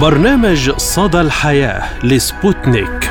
برنامج 0.00 0.70
صدى 0.70 1.20
الحياة 1.20 2.04
لسبوتنيك. 2.04 3.10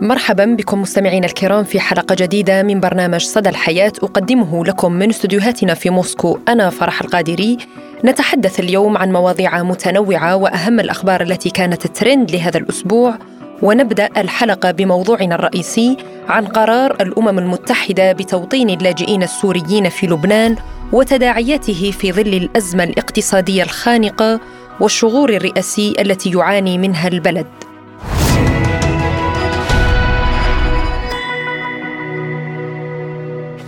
مرحبا 0.00 0.44
بكم 0.44 0.82
مستمعينا 0.82 1.26
الكرام 1.26 1.64
في 1.64 1.80
حلقة 1.80 2.14
جديدة 2.18 2.62
من 2.62 2.80
برنامج 2.80 3.20
صدى 3.20 3.48
الحياة 3.48 3.92
أقدمه 4.02 4.64
لكم 4.64 4.92
من 4.92 5.08
استديوهاتنا 5.08 5.74
في 5.74 5.90
موسكو 5.90 6.38
أنا 6.48 6.70
فرح 6.70 7.02
القادري. 7.02 7.58
نتحدث 8.04 8.60
اليوم 8.60 8.96
عن 8.96 9.12
مواضيع 9.12 9.62
متنوعة 9.62 10.36
وأهم 10.36 10.80
الأخبار 10.80 11.20
التي 11.20 11.50
كانت 11.50 11.86
ترند 11.86 12.30
لهذا 12.30 12.58
الأسبوع. 12.58 13.18
ونبدأ 13.62 14.08
الحلقة 14.16 14.70
بموضوعنا 14.70 15.34
الرئيسي 15.34 15.96
عن 16.28 16.46
قرار 16.46 16.90
الأمم 17.00 17.38
المتحدة 17.38 18.12
بتوطين 18.12 18.70
اللاجئين 18.70 19.22
السوريين 19.22 19.88
في 19.88 20.06
لبنان 20.06 20.56
وتداعياته 20.92 21.90
في 21.90 22.12
ظل 22.12 22.34
الأزمة 22.34 22.84
الاقتصادية 22.84 23.62
الخانقة 23.62 24.40
والشغور 24.80 25.30
الرئاسي 25.30 25.94
التي 26.00 26.30
يعاني 26.30 26.78
منها 26.78 27.08
البلد. 27.08 27.46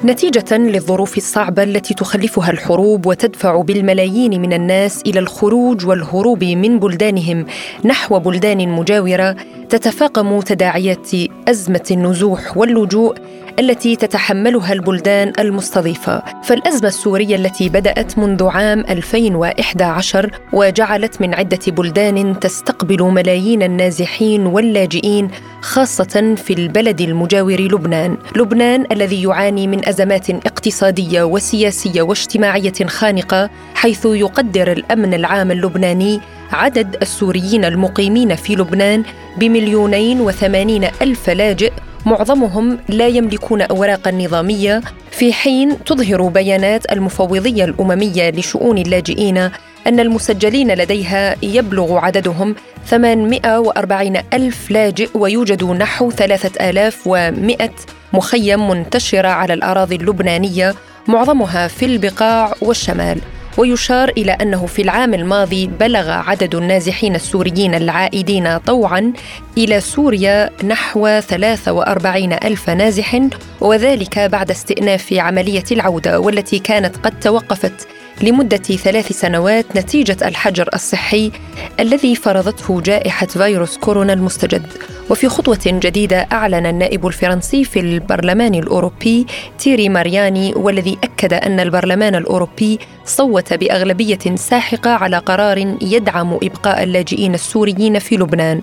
نتيجة 0.05 0.57
للظروف 0.59 1.17
الصعبة 1.17 1.63
التي 1.63 1.95
تخلفها 1.95 2.51
الحروب 2.51 3.07
وتدفع 3.07 3.61
بالملايين 3.61 4.41
من 4.41 4.53
الناس 4.53 5.03
إلى 5.07 5.19
الخروج 5.19 5.87
والهروب 5.87 6.45
من 6.45 6.79
بلدانهم 6.79 7.47
نحو 7.85 8.19
بلدان 8.19 8.69
مجاورة 8.69 9.37
تتفاقم 9.69 10.41
تداعيات 10.41 11.11
أزمة 11.49 11.85
النزوح 11.91 12.57
واللجوء 12.57 13.17
التي 13.59 13.97
تتحملها 13.97 14.73
البلدان 14.73 15.33
المستضيفة. 15.39 16.23
فالأزمة 16.45 16.89
السورية 16.89 17.37
التي 17.37 17.69
بدأت 17.69 18.19
منذ 18.19 18.45
عام 18.49 18.81
2011 18.81 20.31
وجعلت 20.53 21.21
من 21.21 21.35
عدة 21.35 21.59
بلدان 21.69 22.41
تستقبل 22.41 23.03
ملايين 23.03 23.63
النازحين 23.63 24.47
واللاجئين 24.47 25.31
خاصة 25.61 26.35
في 26.37 26.53
البلد 26.53 27.01
المجاور 27.01 27.61
لبنان. 27.61 28.17
لبنان 28.37 28.87
الذي 28.93 29.23
يعاني 29.23 29.67
من 29.67 29.89
أزمات 29.89 30.31
اقتصادية 30.31 31.23
وسياسية 31.23 32.03
واجتماعية 32.03 32.87
خانقة 32.87 33.51
حيث 33.75 34.07
يقدر 34.07 34.73
الأمن 34.73 35.15
العام 35.15 35.51
اللبناني 35.51 36.21
عدد 36.53 36.97
السوريين 37.03 37.65
المقيمين 37.65 38.35
في 38.35 38.55
لبنان 38.57 39.03
بمليونين 39.39 40.21
وثمانين 40.21 40.85
ألف 41.03 41.31
لاجئ 41.31 41.73
معظمهم 42.07 42.79
لا 42.89 43.07
يملكون 43.07 43.63
أوراقا 43.63 44.11
نظامية 44.11 44.83
في 45.11 45.33
حين 45.33 45.85
تظهر 45.85 46.29
بيانات 46.29 46.93
المفوضية 46.93 47.65
الأممية 47.65 48.31
لشؤون 48.31 48.79
اللاجئين 48.79 49.39
أن 49.87 50.01
المسجلين 50.01 50.75
لديها 50.75 51.37
يبلغ 51.43 51.99
عددهم 51.99 52.55
840 52.87 54.17
ألف 54.33 54.71
لاجئ 54.71 55.09
ويوجد 55.15 55.65
نحو 55.65 56.11
3100 56.11 57.71
مخيم 58.13 58.69
منتشرة 58.69 59.29
على 59.29 59.55
الأراضي 59.55 59.97
اللبنانية 59.97 60.75
معظمها 61.09 61.69
في 61.69 61.85
البقاع 61.87 62.55
والشمال. 62.61 63.21
ويشار 63.59 64.09
إلى 64.09 64.33
أنه 64.33 64.67
في 64.67 64.83
العام 64.83 65.15
الماضي 65.15 65.67
بلغ 65.67 66.11
عدد 66.11 66.55
النازحين 66.55 67.15
السوريين 67.15 67.75
العائدين 67.75 68.59
طوعا 68.59 69.13
إلى 69.59 69.81
سوريا 69.81 70.51
نحو 70.65 71.21
43 71.21 72.33
ألف 72.33 72.71
نازح 72.71 73.21
وذلك 73.61 74.19
بعد 74.19 74.51
استئناف 74.51 75.13
عملية 75.13 75.65
العودة 75.73 76.21
والتي 76.21 76.59
كانت 76.59 76.97
قد 76.97 77.21
توقفت 77.21 77.89
لمدة 78.23 78.57
ثلاث 78.57 79.13
سنوات 79.13 79.77
نتيجة 79.77 80.17
الحجر 80.29 80.69
الصحي 80.75 81.33
الذي 81.81 82.15
فرضته 82.15 82.81
جائحة 82.81 83.27
فيروس 83.27 83.77
كورونا 83.77 84.13
المستجد. 84.13 84.67
وفي 85.11 85.29
خطوة 85.29 85.61
جديدة 85.67 86.27
أعلن 86.33 86.67
النائب 86.67 87.07
الفرنسي 87.07 87.65
في 87.65 87.81
البرلمان 87.81 88.55
الأوروبي 88.55 89.27
تيري 89.59 89.89
مارياني 89.89 90.53
والذي 90.57 90.99
أكد 91.05 91.33
أن 91.33 91.61
البرلمان 91.61 92.15
الأوروبي 92.15 92.79
صوت 93.05 93.53
بأغلبية 93.53 94.37
ساحقة 94.37 94.91
على 94.91 95.19
قرار 95.19 95.59
يدعم 95.83 96.35
إبقاء 96.35 96.83
اللاجئين 96.83 97.35
السوريين 97.35 97.99
في 97.99 98.17
لبنان. 98.17 98.63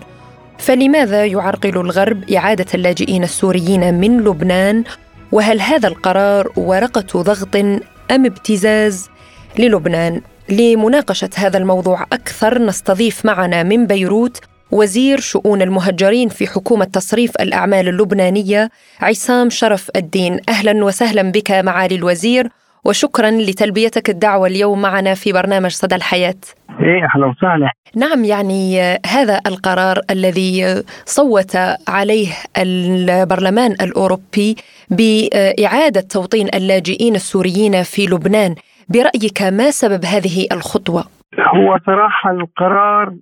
فلماذا 0.58 1.26
يعرقل 1.26 1.78
الغرب 1.78 2.30
إعادة 2.30 2.66
اللاجئين 2.74 3.24
السوريين 3.24 3.94
من 3.94 4.18
لبنان؟ 4.18 4.84
وهل 5.32 5.62
هذا 5.62 5.88
القرار 5.88 6.52
ورقة 6.56 7.22
ضغط 7.22 7.56
أم 7.56 8.26
ابتزاز؟ 8.26 9.11
للبنان. 9.60 10.22
لمناقشة 10.50 11.30
هذا 11.36 11.58
الموضوع 11.58 12.04
أكثر 12.04 12.62
نستضيف 12.62 13.26
معنا 13.26 13.64
من 13.64 13.88
بيروت 13.88 14.40
وزير 14.72 15.20
شؤون 15.20 15.62
المهجرين 15.62 16.30
في 16.30 16.48
حكومة 16.48 16.86
تصريف 16.86 17.32
الأعمال 17.42 17.88
اللبنانية 17.88 18.70
عصام 19.00 19.50
شرف 19.50 19.90
الدين. 19.96 20.40
أهلا 20.50 20.86
وسهلا 20.86 21.32
بك 21.32 21.52
معالي 21.52 21.96
الوزير 21.96 22.50
وشكرا 22.86 23.32
لتلبيتك 23.32 24.10
الدعوة 24.10 24.48
اليوم 24.48 24.82
معنا 24.82 25.14
في 25.14 25.34
برنامج 25.34 25.72
صدى 25.72 25.96
الحياة. 25.96 26.36
إيه 26.70 27.08
أهلا 27.16 27.26
وسهلا. 27.26 27.72
نعم 27.96 28.26
يعني 28.26 28.82
هذا 29.06 29.42
القرار 29.48 30.02
الذي 30.10 30.84
صوت 31.06 31.56
عليه 31.88 32.28
البرلمان 32.58 33.72
الأوروبي 33.72 34.56
بإعادة 34.90 36.02
توطين 36.02 36.48
اللاجئين 36.54 37.16
السوريين 37.16 37.84
في 37.84 38.06
لبنان. 38.06 38.56
برأيك 38.90 39.42
ما 39.42 39.72
سبب 39.72 40.06
هذه 40.06 40.48
الخطوة؟ 40.52 41.04
هو 41.40 41.78
صراحة 41.86 42.32
القرار 42.32 43.14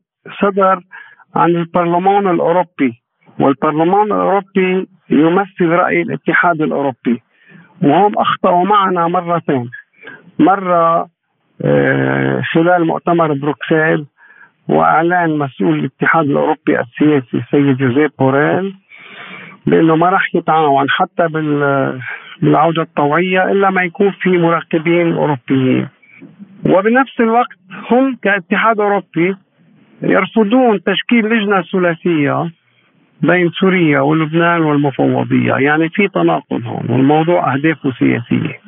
صدر 0.41 0.81
عن 1.35 1.49
البرلمان 1.49 2.27
الأوروبي 2.27 3.01
والبرلمان 3.39 4.05
الأوروبي 4.05 4.87
يمثل 5.09 5.65
رأي 5.65 6.01
الاتحاد 6.01 6.61
الأوروبي 6.61 7.21
وهم 7.83 8.17
أخطأوا 8.17 8.65
معنا 8.65 9.07
مرتين 9.07 9.69
مرة 10.39 11.07
آه، 11.65 12.41
خلال 12.53 12.87
مؤتمر 12.87 13.33
بروكسل 13.33 14.05
وإعلان 14.67 15.37
مسؤول 15.37 15.79
الاتحاد 15.79 16.25
الأوروبي 16.25 16.79
السياسي 16.79 17.37
السيد 17.37 17.77
جوزيف 17.77 18.11
بوريل 18.19 18.75
بانه 19.65 19.95
ما 19.95 20.09
راح 20.09 20.35
يتعاون 20.35 20.89
حتى 20.89 21.27
بال 21.27 21.99
بالعودة 22.41 22.81
الطوعية 22.81 23.51
إلا 23.51 23.69
ما 23.69 23.83
يكون 23.83 24.11
في 24.11 24.29
مراقبين 24.29 25.13
أوروبيين. 25.13 25.87
وبنفس 26.65 27.19
الوقت 27.19 27.59
هم 27.91 28.17
كاتحاد 28.23 28.79
أوروبي 28.79 29.35
يرفضون 30.01 30.83
تشكيل 30.83 31.25
لجنة 31.25 31.61
ثلاثية 31.61 32.51
بين 33.21 33.49
سوريا 33.49 33.99
ولبنان 33.99 34.61
والمفوضية. 34.61 35.53
يعني 35.53 35.89
في 35.89 36.07
تناقض 36.07 36.65
هون 36.65 36.85
والموضوع 36.89 37.53
أهدافه 37.53 37.91
سياسية. 37.91 38.59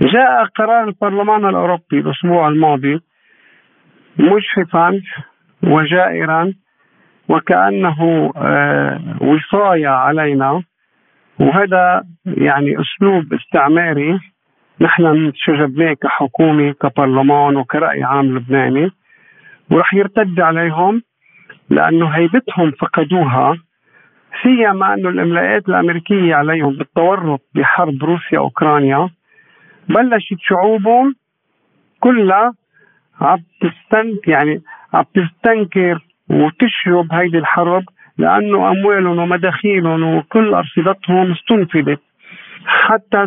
جاء 0.00 0.44
قرار 0.44 0.88
البرلمان 0.88 1.48
الأوروبي 1.48 1.98
الأسبوع 1.98 2.48
الماضي 2.48 3.00
مجحفا 4.18 5.00
وجائرا 5.62 6.52
وكأنه 7.30 8.32
آه، 8.36 9.00
وصاية 9.20 9.88
علينا. 9.88 10.62
وهذا 11.40 12.04
يعني 12.26 12.76
أسلوب 12.80 13.34
استعماري. 13.34 14.18
نحن 14.80 15.06
انشجبناه 15.06 15.92
كحكومه 15.92 16.72
كبرلمان 16.72 17.56
وكرأي 17.56 18.02
عام 18.02 18.36
لبناني. 18.36 18.90
ورح 19.70 19.94
يرتد 19.94 20.40
عليهم 20.40 21.02
لأنه 21.70 22.06
هيبتهم 22.06 22.70
فقدوها. 22.70 23.56
سيما 24.42 24.94
أنه 24.94 25.08
الإملاءات 25.08 25.68
الأمريكية 25.68 26.34
عليهم 26.34 26.76
بالتورط 26.76 27.40
بحرب 27.54 28.04
روسيا 28.04 28.38
اوكرانيا 28.38 29.10
بلشت 29.88 30.36
شعوبهم 30.38 31.14
كلها 32.00 32.54
عم 33.20 33.38
تستن 33.60 34.18
يعني 34.26 34.62
عم 34.94 35.04
تستنكر 35.14 36.09
وتشرب 36.30 37.12
هيدي 37.12 37.38
الحرب 37.38 37.84
لأنه 38.18 38.70
أموالهم 38.70 39.18
ومداخيلهم 39.18 40.16
وكل 40.16 40.54
أرصدتهم 40.54 41.32
استنفذت 41.32 42.00
حتى 42.66 43.26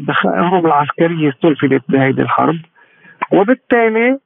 دخائلهم 0.00 0.66
العسكرية 0.66 1.30
استنفذت 1.30 1.82
بهذه 1.88 2.20
الحرب. 2.20 2.56
وبالتالي 3.32 4.18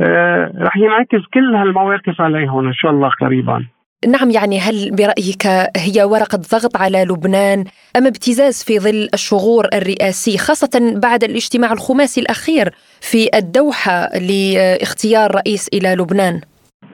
آه 0.00 0.52
رح 0.58 0.76
ينعكس 0.76 1.26
كل 1.34 1.54
هالمواقف 1.54 2.20
عليهم 2.20 2.66
إن 2.66 2.72
شاء 2.74 2.90
الله 2.90 3.10
قريبا. 3.20 3.66
نعم 4.08 4.30
يعني 4.30 4.60
هل 4.60 4.90
برأيك 4.90 5.46
هي 5.76 6.04
ورقة 6.04 6.38
ضغط 6.52 6.76
على 6.76 7.04
لبنان 7.04 7.64
أم 7.96 8.06
ابتزاز 8.06 8.64
في 8.64 8.78
ظل 8.78 9.08
الشغور 9.14 9.64
الرئاسي 9.74 10.38
خاصة 10.38 11.00
بعد 11.02 11.24
الاجتماع 11.24 11.72
الخماسي 11.72 12.20
الأخير 12.20 12.70
في 13.00 13.38
الدوحة 13.38 14.08
لاختيار 14.18 15.34
رئيس 15.34 15.68
إلى 15.68 15.94
لبنان؟ 15.94 16.40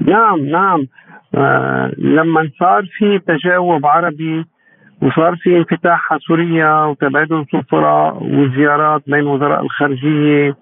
نعم 0.01 0.41
نعم. 0.41 0.87
آه، 1.35 1.93
لما 1.99 2.51
صار 2.61 2.87
في 2.99 3.19
تجاوب 3.19 3.87
عربي 3.87 4.45
وصار 5.03 5.37
في 5.37 5.57
انفتاح 5.57 6.13
على 6.13 6.21
سوريا 6.21 6.85
وتبادل 6.85 7.47
سفراء 7.53 8.23
وزيارات 8.23 9.03
بين 9.07 9.27
وزراء 9.27 9.63
الخارجية 9.63 10.57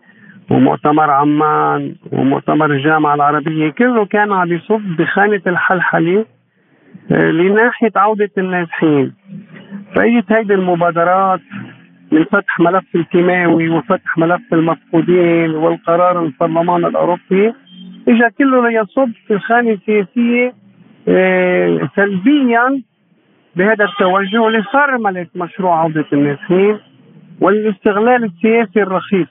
ومؤتمر 0.51 1.11
عمان 1.11 1.95
ومؤتمر 2.13 2.71
الجامعة 2.71 3.15
العربية 3.15 3.71
كله 3.71 4.05
كان 4.05 4.33
عم 4.33 4.53
يصب 4.53 4.81
بخانة 4.99 5.43
الحلحلة 5.47 6.25
آه، 7.13 7.31
لناحية 7.31 7.93
عودة 7.97 8.31
النازحين 8.39 9.13
فاجت 9.95 10.33
هيدي 10.33 10.55
المبادرات 10.55 11.41
من 12.13 12.25
فتح 12.25 12.61
ملف 12.61 12.85
الكيماوي 12.95 13.69
وفتح 13.69 14.19
ملف 14.19 14.43
المفقودين 14.53 15.51
والقرار 15.51 16.23
البرلمان 16.23 16.85
الأوروبي. 16.85 17.53
اجى 18.11 18.31
كله 18.39 18.69
ليصب 18.69 19.11
في 19.27 19.35
الخانة 19.35 19.71
السياسية 19.71 20.55
آه، 21.09 21.91
سلبيا 21.97 22.83
بهذا 23.57 23.85
التوجه 23.85 24.49
لفرمله 24.49 25.27
مشروع 25.35 25.81
عودة 25.81 26.07
النازحين 26.13 26.79
والاستغلال 27.41 28.25
السياسي 28.25 28.83
الرخيص. 28.83 29.29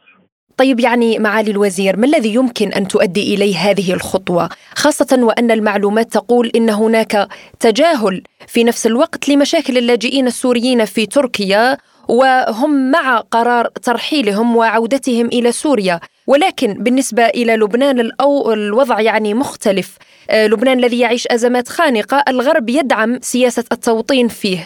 طيب 0.58 0.80
يعني 0.80 1.20
معالي 1.20 1.52
الوزير 1.52 1.98
ما 1.98 2.06
الذي 2.06 2.36
يمكن 2.36 2.68
أن 2.68 2.88
تؤدي 2.88 3.36
إليه 3.36 3.56
هذه 3.58 3.94
الخطوة؟ 3.94 4.50
خاصة 4.76 5.24
وأن 5.24 5.52
المعلومات 5.52 6.14
تقول 6.14 6.52
إن 6.56 6.70
هناك 6.70 7.28
تجاهل 7.60 8.24
في 8.48 8.64
نفس 8.64 8.88
الوقت 8.88 9.30
لمشاكل 9.30 9.78
اللاجئين 9.78 10.28
السوريين 10.28 10.86
في 10.86 11.06
تركيا 11.06 11.78
وهم 12.10 12.92
مع 12.92 13.18
قرار 13.18 13.66
ترحيلهم 13.66 14.56
وعودتهم 14.56 15.26
إلى 15.26 15.52
سوريا. 15.52 16.00
ولكن 16.32 16.84
بالنسبة 16.84 17.24
إلى 17.24 17.56
لبنان 17.56 18.00
الوضع 18.54 19.02
يعني 19.02 19.34
مختلف. 19.34 19.98
آه، 20.32 20.48
لبنان 20.48 20.78
الذي 20.80 21.00
يعيش 21.00 21.28
أزمات 21.28 21.68
خانقة 21.68 22.24
الغرب 22.28 22.70
يدعم 22.70 23.12
سياسة 23.20 23.66
التوطين 23.72 24.28
فيه. 24.28 24.60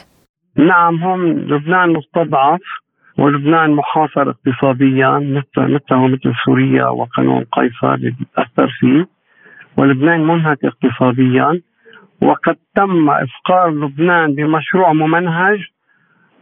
نعم 0.57 1.03
هم 1.03 1.21
لبنان 1.27 1.89
مستضعف 1.89 2.61
ولبنان 3.17 3.69
محاصر 3.71 4.29
اقتصاديا 4.29 5.09
مثل 5.19 5.73
مثله 5.73 6.07
مثل 6.07 6.33
سوريا 6.45 6.85
وقانون 6.85 7.43
قيصر 7.51 7.93
اللي 7.93 8.15
اثر 8.37 8.69
فيه. 8.79 9.07
ولبنان 9.77 10.27
منهك 10.27 10.59
اقتصاديا 10.65 11.61
وقد 12.21 12.57
تم 12.75 13.09
إفقار 13.09 13.69
لبنان 13.69 14.35
بمشروع 14.35 14.93
ممنهج 14.93 15.59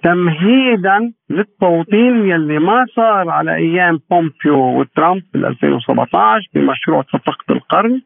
تمهيدا 0.04 1.14
للتوطين 1.30 2.30
يلي 2.30 2.60
ما 2.60 2.86
صار 2.96 3.30
على 3.30 3.56
أيام 3.56 4.00
بومبيو 4.10 4.80
وترامب 4.80 5.24
بال 5.34 5.46
2017 5.46 6.48
بمشروع 6.54 7.02
صفقه 7.02 7.46
القرن. 7.50 8.02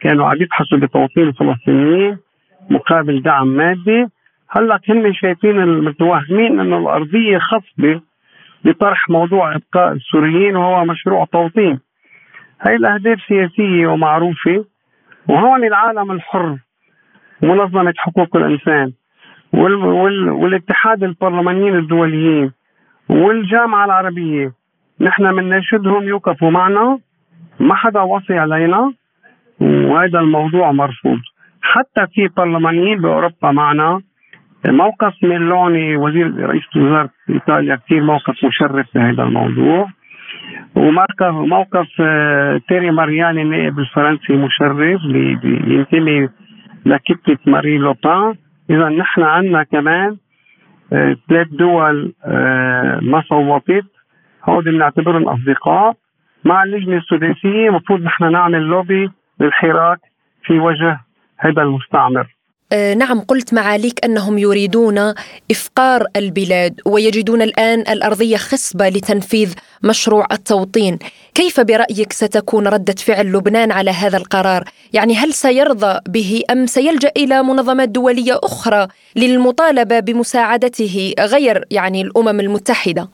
كانوا 0.00 0.26
عم 0.26 0.36
يبحثوا 0.40 0.78
بتوطين 0.78 1.28
الفلسطينيين 1.28 2.18
مقابل 2.70 3.22
دعم 3.22 3.46
مادي. 3.46 4.06
هلأ 4.50 4.80
هن 4.88 5.12
شايفين 5.12 5.60
المتوهمين 5.60 6.60
إنه 6.60 6.78
الأرضية 6.78 7.38
خصبة 7.38 8.00
بطرح 8.64 9.10
موضوع 9.10 9.54
إبقاء 9.54 9.92
السوريين 9.92 10.56
وهو 10.56 10.84
مشروع 10.84 11.24
توطين. 11.24 11.80
هاي 12.60 12.76
الأهداف 12.76 13.18
سياسية 13.28 13.86
ومعروفة 13.86 14.64
وهون 15.28 15.64
العالم 15.64 16.10
الحر 16.10 16.56
منظمة 17.42 17.94
حقوق 17.96 18.36
الإنسان. 18.36 18.92
والاتحاد 19.52 21.04
البرلمانيين 21.04 21.76
الدوليين 21.76 22.52
والجامعة 23.08 23.84
العربية. 23.84 24.52
نحن 25.00 25.36
بنناشدهم 25.36 26.02
يوقفوا 26.02 26.50
معنا. 26.50 26.98
ما 27.60 27.74
حدا 27.74 28.00
وصي 28.00 28.38
علينا. 28.38 28.92
وهذا 29.60 30.20
الموضوع 30.20 30.72
مرفوض. 30.72 31.18
حتى 31.62 32.06
في 32.14 32.28
برلمانيين 32.36 33.00
بأوروبا 33.00 33.50
معنا. 33.50 34.00
موقف 34.66 35.14
ميلوني 35.22 35.96
وزير 35.96 36.48
رئيس 36.48 36.76
وزاره 36.76 37.10
إيطاليا 37.30 37.76
كثير 37.76 38.02
موقف 38.02 38.44
مشرف 38.44 38.86
بهذا 38.94 39.22
الموضوع. 39.22 39.88
وموقف 40.74 41.34
موقف 41.34 41.88
آه، 42.00 42.60
تيري 42.68 42.90
مارياني 42.90 43.42
النائب 43.42 43.78
الفرنسي 43.78 44.32
مشرف 44.32 44.78
ينتمي 45.44 46.28
لكتله 46.86 47.38
ماري 47.46 47.78
لوبان. 47.78 48.34
إذا 48.70 48.88
نحن 48.88 49.22
عندنا 49.22 49.62
كمان 49.62 50.16
آه، 50.92 51.16
ثلاث 51.28 51.48
دول 51.48 52.14
آه، 52.24 52.98
ما 53.02 53.22
صوتت 53.28 53.84
هودي 54.48 54.70
بنعتبرهم 54.70 55.28
اصدقاء 55.28 55.96
مع 56.44 56.62
اللجنة 56.62 56.96
السداسية 56.96 57.68
المفروض 57.68 58.00
نحن 58.00 58.32
نعمل 58.32 58.60
لوبي 58.60 59.10
للحراك 59.40 59.98
في 60.42 60.58
وجه 60.58 61.00
هذا 61.38 61.62
المستعمر. 61.62 62.26
نعم 62.72 63.20
قلت 63.20 63.54
معاليك 63.54 64.04
أنهم 64.04 64.38
يريدون 64.38 64.98
إفقار 65.50 66.06
البلاد 66.16 66.80
ويجدون 66.86 67.42
الآن 67.42 67.80
الأرضية 67.80 68.36
خصبة 68.36 68.88
لتنفيذ 68.88 69.54
مشروع 69.84 70.26
التوطين، 70.32 70.98
كيف 71.34 71.60
برأيك 71.60 72.12
ستكون 72.12 72.68
ردة 72.68 72.94
فعل 73.06 73.32
لبنان 73.32 73.72
على 73.72 73.90
هذا 73.90 74.16
القرار؟ 74.16 74.64
يعني 74.92 75.14
هل 75.14 75.32
سيرضى 75.32 75.98
به 76.08 76.42
أم 76.50 76.66
سيلجأ 76.66 77.10
إلى 77.16 77.42
منظمات 77.42 77.88
دولية 77.88 78.38
أخرى 78.44 78.86
للمطالبة 79.16 80.00
بمساعدته 80.00 81.14
غير 81.20 81.64
يعني 81.70 82.02
الأمم 82.02 82.40
المتحدة؟ 82.40 83.08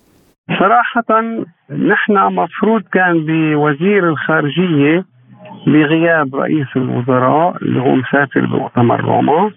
صراحة 0.48 1.20
نحن 1.70 2.12
مفروض 2.12 2.82
كان 2.92 3.26
بوزير 3.26 4.08
الخارجية 4.08 5.15
بغياب 5.66 6.34
رئيس 6.36 6.66
الوزراء 6.76 7.56
اللي 7.62 7.80
هو 7.80 7.94
مسافر 7.94 8.40
بمؤتمر 8.40 9.00
روما 9.00 9.50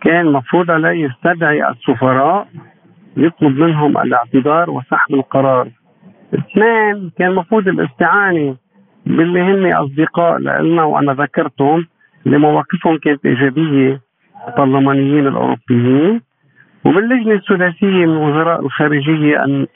كان 0.00 0.32
مفروض 0.32 0.70
عليه 0.70 1.04
يستدعي 1.04 1.68
السفراء 1.70 2.48
يطلب 3.16 3.58
منهم 3.58 3.98
الاعتذار 3.98 4.70
وسحب 4.70 5.14
القرار. 5.14 5.68
اثنين 6.34 7.10
كان 7.18 7.34
مفروض 7.34 7.68
الاستعانة 7.68 8.56
باللي 9.06 9.40
هن 9.40 9.72
أصدقاء 9.72 10.38
لنا 10.38 10.82
وأنا 10.84 11.12
ذكرتهم 11.12 11.86
اللي 12.26 12.38
مواقفهم 12.38 12.98
كانت 12.98 13.26
إيجابية 13.26 14.00
البرلمانيين 14.48 15.26
الأوروبيين. 15.26 16.20
وباللجنة 16.84 17.34
الثلاثية 17.34 18.06
من 18.06 18.16
وزراء 18.16 18.60
الخارجية 18.60 19.44
أن 19.44 19.66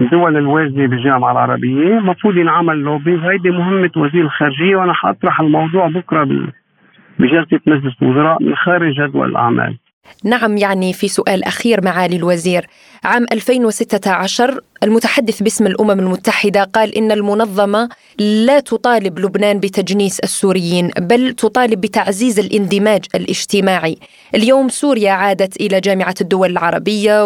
الدول 0.00 0.36
الواجدة 0.36 0.86
بالجامعة 0.86 1.32
العربية. 1.32 1.98
المفروض 1.98 2.36
ينعمل 2.36 2.76
لوبي. 2.76 3.14
وهيدي 3.14 3.50
مهمة 3.50 3.90
وزير 3.96 4.24
الخارجية 4.24 4.76
وأنا 4.76 4.92
حأطرح 4.92 5.40
الموضوع 5.40 5.88
بكرة 5.88 6.24
بجلسة 7.18 7.60
مجلس 7.66 7.94
الوزراء 8.02 8.42
من 8.42 8.56
خارج 8.56 8.92
جدول 8.94 9.30
الأعمال. 9.30 9.78
نعم 10.24 10.56
يعني 10.56 10.92
في 10.92 11.08
سؤال 11.08 11.44
أخير 11.44 11.84
معالي 11.84 12.16
الوزير. 12.16 12.66
عام 13.04 13.26
2016 13.32 14.60
المتحدث 14.82 15.42
باسم 15.42 15.66
الأمم 15.66 15.90
المتحدة 15.90 16.64
قال 16.64 16.94
إن 16.94 17.12
المنظمة 17.12 17.88
لا 18.18 18.60
تطالب 18.60 19.18
لبنان 19.18 19.60
بتجنيس 19.60 20.20
السوريين 20.20 20.90
بل 21.00 21.32
تطالب 21.32 21.80
بتعزيز 21.80 22.38
الاندماج 22.38 23.04
الاجتماعي. 23.14 23.96
اليوم 24.34 24.68
سوريا 24.68 25.10
عادت 25.12 25.60
إلى 25.60 25.80
جامعة 25.80 26.14
الدول 26.20 26.50
العربية 26.50 27.24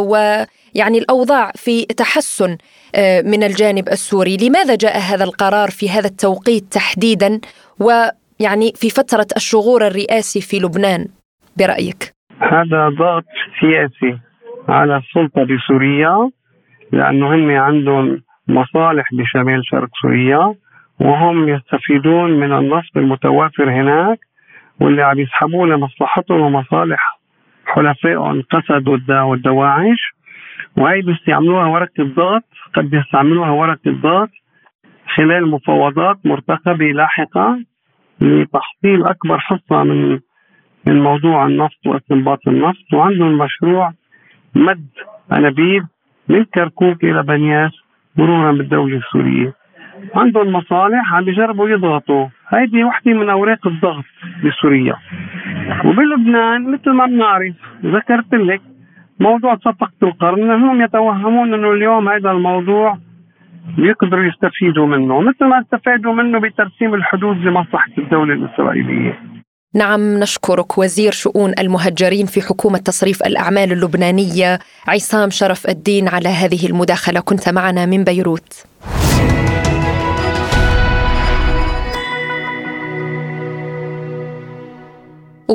ويعني 0.75 0.99
الأوضاع 0.99 1.51
في 1.55 1.85
تحسن 1.85 2.57
آه، 2.95 3.23
من 3.23 3.43
الجانب 3.43 3.89
السوري. 3.89 4.37
لماذا 4.37 4.75
جاء 4.75 4.99
هذا 4.99 5.25
القرار 5.25 5.69
في 5.71 5.91
هذا 5.91 6.07
التوقيت 6.07 6.65
تحديدا؟ 6.73 7.41
ويعني 7.81 8.73
في 8.75 8.91
فترة 8.91 9.27
الشغور 9.37 9.87
الرئاسي 9.87 10.41
في 10.41 10.57
لبنان 10.57 11.07
برأيك؟ 11.59 12.15
هذا 12.41 12.89
ضغط 12.89 13.25
سياسي 13.61 14.19
على 14.69 14.97
السلطة 14.97 15.45
بسوريا 15.45 16.31
لأنه 16.93 17.35
هم 17.35 17.51
عندهم 17.51 18.23
مصالح 18.49 19.09
بشمال 19.13 19.63
شرق 19.65 19.89
سوريا 20.03 20.55
وهم 21.01 21.49
يستفيدون 21.49 22.31
من 22.31 22.53
النصب 22.53 22.99
المتوافر 22.99 23.71
هناك 23.71 24.19
واللي 24.81 25.03
عم 25.03 25.19
يسحبوه 25.19 25.67
لمصلحتهم 25.67 26.41
ومصالح 26.41 27.19
حلفائهم 27.67 28.43
قسد 28.43 28.89
والدواعش. 29.11 30.15
وهي 30.77 31.03
بيستعملوها 31.03 31.67
ورقة 31.67 32.05
ضغط 32.05 32.45
قد 32.75 32.91
بيستعملوها 32.91 33.51
ورقة 33.51 33.91
ضغط 33.91 34.31
خلال 35.15 35.51
مفاوضات 35.51 36.17
مرتقبة 36.25 36.85
لاحقا 36.85 37.65
لتحصيل 38.21 39.05
أكبر 39.05 39.39
حصة 39.39 39.83
من 39.83 40.21
من 40.87 41.03
موضوع 41.03 41.47
النفط 41.47 41.87
واستنباط 41.87 42.49
النفط. 42.49 42.95
وعندهم 42.95 43.39
مشروع 43.39 43.93
مد 44.55 44.87
أنابيب 45.33 45.87
من 46.29 46.45
كركوك 46.45 47.05
إلى 47.05 47.23
بنياس 47.23 47.73
مرورا 48.17 48.53
بالدولة 48.53 48.97
السورية. 48.97 49.53
عندهم 50.15 50.53
مصالح 50.53 51.15
عم 51.15 51.25
بيجربوا 51.25 51.69
يضغطوا. 51.69 52.27
هيدي 52.49 52.85
وحدة 52.85 53.13
من 53.13 53.31
أوراق 53.31 53.67
الضغط 53.67 54.05
بسوريا. 54.45 54.97
وبلبنان 55.85 56.73
مثل 56.73 56.91
ما 56.91 57.07
بنعرف 57.07 57.55
ذكرت 57.85 58.35
لك 58.35 58.61
موضوع 59.29 59.57
صفقة 59.57 60.01
القرن 60.03 60.51
هم 60.51 60.85
يتوهمون 60.85 61.55
أنه 61.55 61.73
اليوم 61.73 62.09
هذا 62.09 62.31
الموضوع 62.31 62.99
بيقدروا 63.77 64.25
يستفيدوا 64.25 64.87
منه 64.87 65.21
مثل 65.21 65.45
ما 65.45 65.61
استفادوا 65.61 66.13
منه 66.13 66.41
بترسيم 66.41 66.95
الحدود 66.95 67.37
لمصلحة 67.37 67.95
الدولة 67.99 68.35
الإسرائيلية. 68.35 69.19
نعم 69.75 70.01
نشكرك 70.23 70.79
وزير 70.79 71.13
شؤون 71.13 71.53
المهجرين 71.59 72.27
في 72.27 72.41
حكومة 72.41 72.79
تصريف 72.79 73.23
الأعمال 73.27 73.73
اللبنانية 73.73 74.59
عصام 74.89 75.31
شرف 75.31 75.69
الدين 75.69 76.09
على 76.09 76.29
هذه 76.29 76.67
المداخلة. 76.67 77.21
كنت 77.21 77.49
معنا 77.49 77.87
من 77.87 78.05
بيروت. 78.05 78.67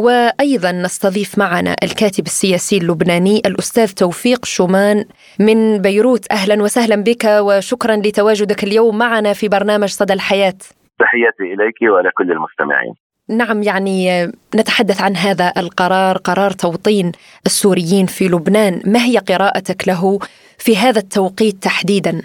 وأيضا 0.05 0.71
نستضيف 0.71 1.37
معنا 1.37 1.75
الكاتب 1.83 2.25
السياسي 2.25 2.77
اللبناني 2.77 3.41
الأستاذ 3.45 3.93
توفيق 3.93 4.45
شومان 4.45 5.05
من 5.39 5.81
بيروت 5.81 6.31
أهلا 6.31 6.63
وسهلا 6.63 7.03
بك 7.03 7.23
وشكرا 7.25 7.95
لتواجدك 7.95 8.63
اليوم 8.63 8.97
معنا 8.97 9.33
في 9.33 9.47
برنامج 9.47 9.87
صدى 9.87 10.13
الحياة. 10.13 10.59
تحياتي 10.99 11.43
إليك 11.53 11.81
ولكل 11.81 12.31
المستمعين. 12.31 12.93
نعم 13.29 13.63
يعني 13.63 14.25
نتحدث 14.55 15.01
عن 15.01 15.15
هذا 15.15 15.53
القرار 15.57 16.17
قرار 16.17 16.51
توطين 16.51 17.11
السوريين 17.45 18.05
في 18.05 18.27
لبنان 18.27 18.81
ما 18.93 18.99
هي 18.99 19.17
قراءتك 19.17 19.87
له 19.87 20.19
في 20.57 20.77
هذا 20.77 20.99
التوقيت 20.99 21.55
تحديدا 21.63 22.21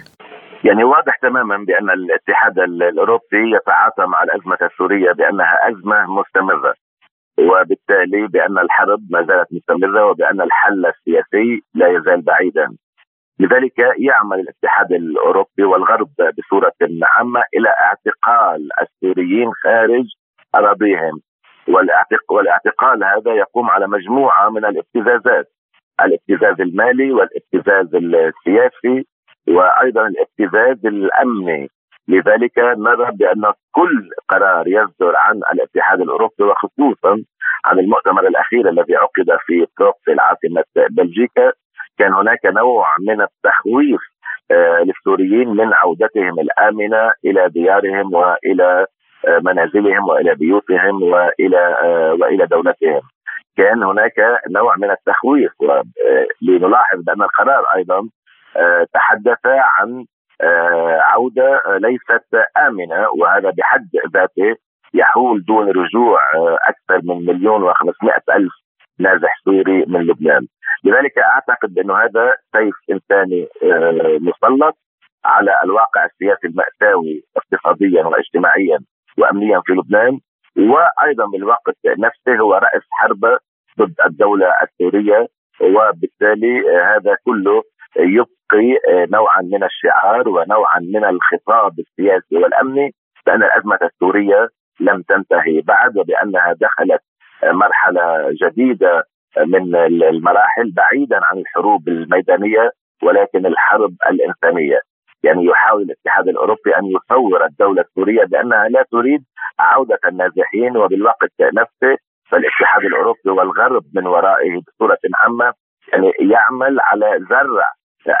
يعني 0.63 0.83
واضح 0.83 1.15
تماما 1.21 1.57
بأن 1.57 1.89
الاتحاد 1.89 2.59
الأوروبي 2.59 3.55
يتعاطى 3.55 4.05
مع 4.05 4.23
الأزمة 4.23 4.57
السورية 4.61 5.11
بأنها 5.11 5.55
أزمة 5.69 6.05
مستمرة 6.19 6.73
وبالتالي 7.37 8.27
بأن 8.27 8.57
الحرب 8.59 8.99
ما 9.09 9.23
زالت 9.23 9.53
مستمرة 9.53 10.05
وبأن 10.05 10.41
الحل 10.41 10.85
السياسي 10.85 11.61
لا 11.73 11.87
يزال 11.87 12.21
بعيدا. 12.21 12.67
لذلك 13.39 13.79
يعمل 13.97 14.39
الاتحاد 14.39 14.91
الأوروبي 14.91 15.63
والغرب 15.63 16.09
بصورة 16.37 16.73
عامة 17.03 17.43
إلى 17.57 17.69
اعتقال 17.69 18.69
السوريين 18.81 19.51
خارج 19.63 20.05
أراضيهم. 20.55 21.21
والاعتقال 22.29 23.03
هذا 23.03 23.33
يقوم 23.33 23.69
على 23.69 23.87
مجموعة 23.87 24.49
من 24.49 24.65
الابتزازات 24.65 25.45
الابتزاز 26.01 26.61
المالي 26.61 27.11
والابتزاز 27.11 27.95
السياسي 27.95 29.07
وأيضا 29.47 30.07
الابتزاز 30.07 30.85
الأمني. 30.85 31.69
لذلك 32.07 32.59
نرى 32.59 33.11
بأن 33.11 33.53
كل 33.71 34.09
قرار 34.29 34.67
يصدر 34.67 35.15
عن 35.15 35.37
الاتحاد 35.53 36.01
الأوروبي 36.01 36.43
وخصوصا 36.43 37.23
عن 37.65 37.79
المؤتمر 37.79 38.27
الأخير 38.27 38.69
الذي 38.69 38.95
عقد 38.95 39.37
في 39.45 39.67
بروكسل 39.79 40.19
عاصمه 40.19 40.63
بلجيكا 40.89 41.51
كان 41.97 42.13
هناك 42.13 42.45
نوع 42.45 42.85
من 43.07 43.21
التخويف 43.21 44.01
آه، 44.51 44.83
للسوريين 44.83 45.49
من 45.49 45.73
عودتهم 45.73 46.39
الآمنة 46.39 47.11
إلى 47.25 47.49
ديارهم 47.49 48.13
وإلى 48.13 48.85
آه، 49.27 49.39
منازلهم 49.43 50.09
وإلى 50.09 50.35
بيوتهم 50.35 51.03
وإلى 51.03 51.77
آه، 51.83 52.17
وإلى 52.21 52.45
دولتهم. 52.45 53.01
كان 53.57 53.83
هناك 53.83 54.13
نوع 54.49 54.75
من 54.77 54.91
التخويف 54.91 55.51
ولنلاحظ 55.61 56.99
بأن 57.01 57.21
القرار 57.21 57.63
أيضا 57.75 58.09
تحدث 58.93 59.45
عن 59.45 60.05
عودة 61.01 61.61
ليست 61.77 62.47
آمنة 62.67 63.07
وهذا 63.19 63.49
بحد 63.49 63.89
ذاته 64.13 64.55
يحول 64.93 65.43
دون 65.45 65.69
رجوع 65.69 66.19
أكثر 66.69 67.01
من 67.03 67.25
مليون 67.25 67.63
وخمسمائة 67.63 68.21
ألف 68.35 68.53
نازح 68.99 69.35
سوري 69.45 69.85
من 69.87 70.01
لبنان. 70.01 70.47
لذلك 70.83 71.17
أعتقد 71.17 71.79
انه 71.79 71.97
هذا 71.97 72.33
سيف 72.55 72.75
إنساني 72.91 73.47
مسلط 74.19 74.77
على 75.25 75.61
الواقع 75.63 76.05
السياسي 76.05 76.47
المأساوي 76.47 77.23
اقتصاديا 77.37 78.05
واجتماعيا 78.05 78.79
وامنيا 79.17 79.61
في 79.65 79.73
لبنان. 79.73 80.19
وأيضا 80.57 81.25
بالوقت 81.25 81.77
نفسه 81.85 82.35
هو 82.39 82.53
رأس 82.53 82.81
حرب 82.91 83.37
ضد 83.79 83.95
الدولة 84.05 84.47
السورية 84.63 85.27
وبالتالي 85.61 86.61
هذا 86.95 87.15
كله 87.25 87.63
يبقي 88.53 89.05
نوعا 89.11 89.41
من 89.41 89.63
الشعار 89.63 90.29
ونوعا 90.29 90.79
من 90.79 91.05
الخطاب 91.05 91.79
السياسي 91.79 92.35
والأمني 92.35 92.91
بان 93.25 93.43
الأزمة 93.43 93.79
السورية 93.81 94.47
لم 94.79 95.01
تنتهي 95.01 95.61
بعد 95.61 95.97
وبأنها 95.97 96.53
دخلت 96.61 97.01
مرحلة 97.43 98.29
جديدة 98.43 99.03
من 99.37 99.75
المراحل 100.03 100.71
بعيدا 100.75 101.19
عن 101.23 101.37
الحروب 101.37 101.87
الميدانية 101.87 102.69
ولكن 103.03 103.45
الحرب 103.45 103.91
الإنسانية. 104.09 104.79
يعني 105.23 105.45
يحاول 105.45 105.81
الاتحاد 105.81 106.27
الأوروبي 106.27 106.77
أن 106.77 106.85
يصور 106.85 107.45
الدولة 107.45 107.81
السورية 107.81 108.23
بأنها 108.25 108.69
لا 108.69 108.85
تريد 108.91 109.23
عودة 109.59 109.99
النازحين 110.07 110.77
وبالوقت 110.77 111.31
نفسه 111.41 111.97
فالاتحاد 112.31 112.83
الأوروبي 112.85 113.29
والغرب 113.29 113.83
من 113.95 114.07
ورائه 114.07 114.61
بصورة 114.67 114.97
عامة 115.15 115.53
يعني 115.93 116.11
يعمل 116.19 116.79
على 116.79 117.19
زرع 117.29 117.71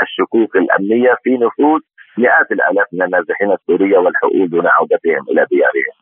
الشكوك 0.01 0.55
الأمنية 0.55 1.15
في 1.23 1.37
نفوس 1.37 1.81
مئات 2.17 2.51
الآلاف 2.51 2.87
من 2.93 3.01
النازحين 3.01 3.51
السورية 3.51 3.97
والحقول 3.97 4.49
دون 4.49 4.67
عودتهم 4.67 5.23
إلى 5.31 5.45
ديارهم. 5.51 5.95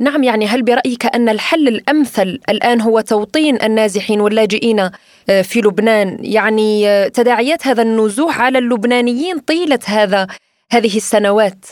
نعم 0.00 0.22
يعني 0.22 0.46
هل 0.46 0.62
برأيك 0.62 1.14
أن 1.14 1.28
الحل 1.28 1.68
الأمثل 1.68 2.40
الآن 2.48 2.80
هو 2.80 3.00
توطين 3.00 3.62
النازحين 3.62 4.20
واللاجئين 4.20 4.80
آه، 4.80 5.42
في 5.42 5.60
لبنان؟ 5.60 6.16
يعني 6.20 6.88
آه، 6.88 7.08
تداعيات 7.08 7.66
هذا 7.66 7.82
النزوح 7.82 8.40
على 8.40 8.58
اللبنانيين 8.58 9.38
طيلة 9.38 9.78
هذا 9.88 10.26
هذه 10.72 10.96
السنوات. 10.96 11.66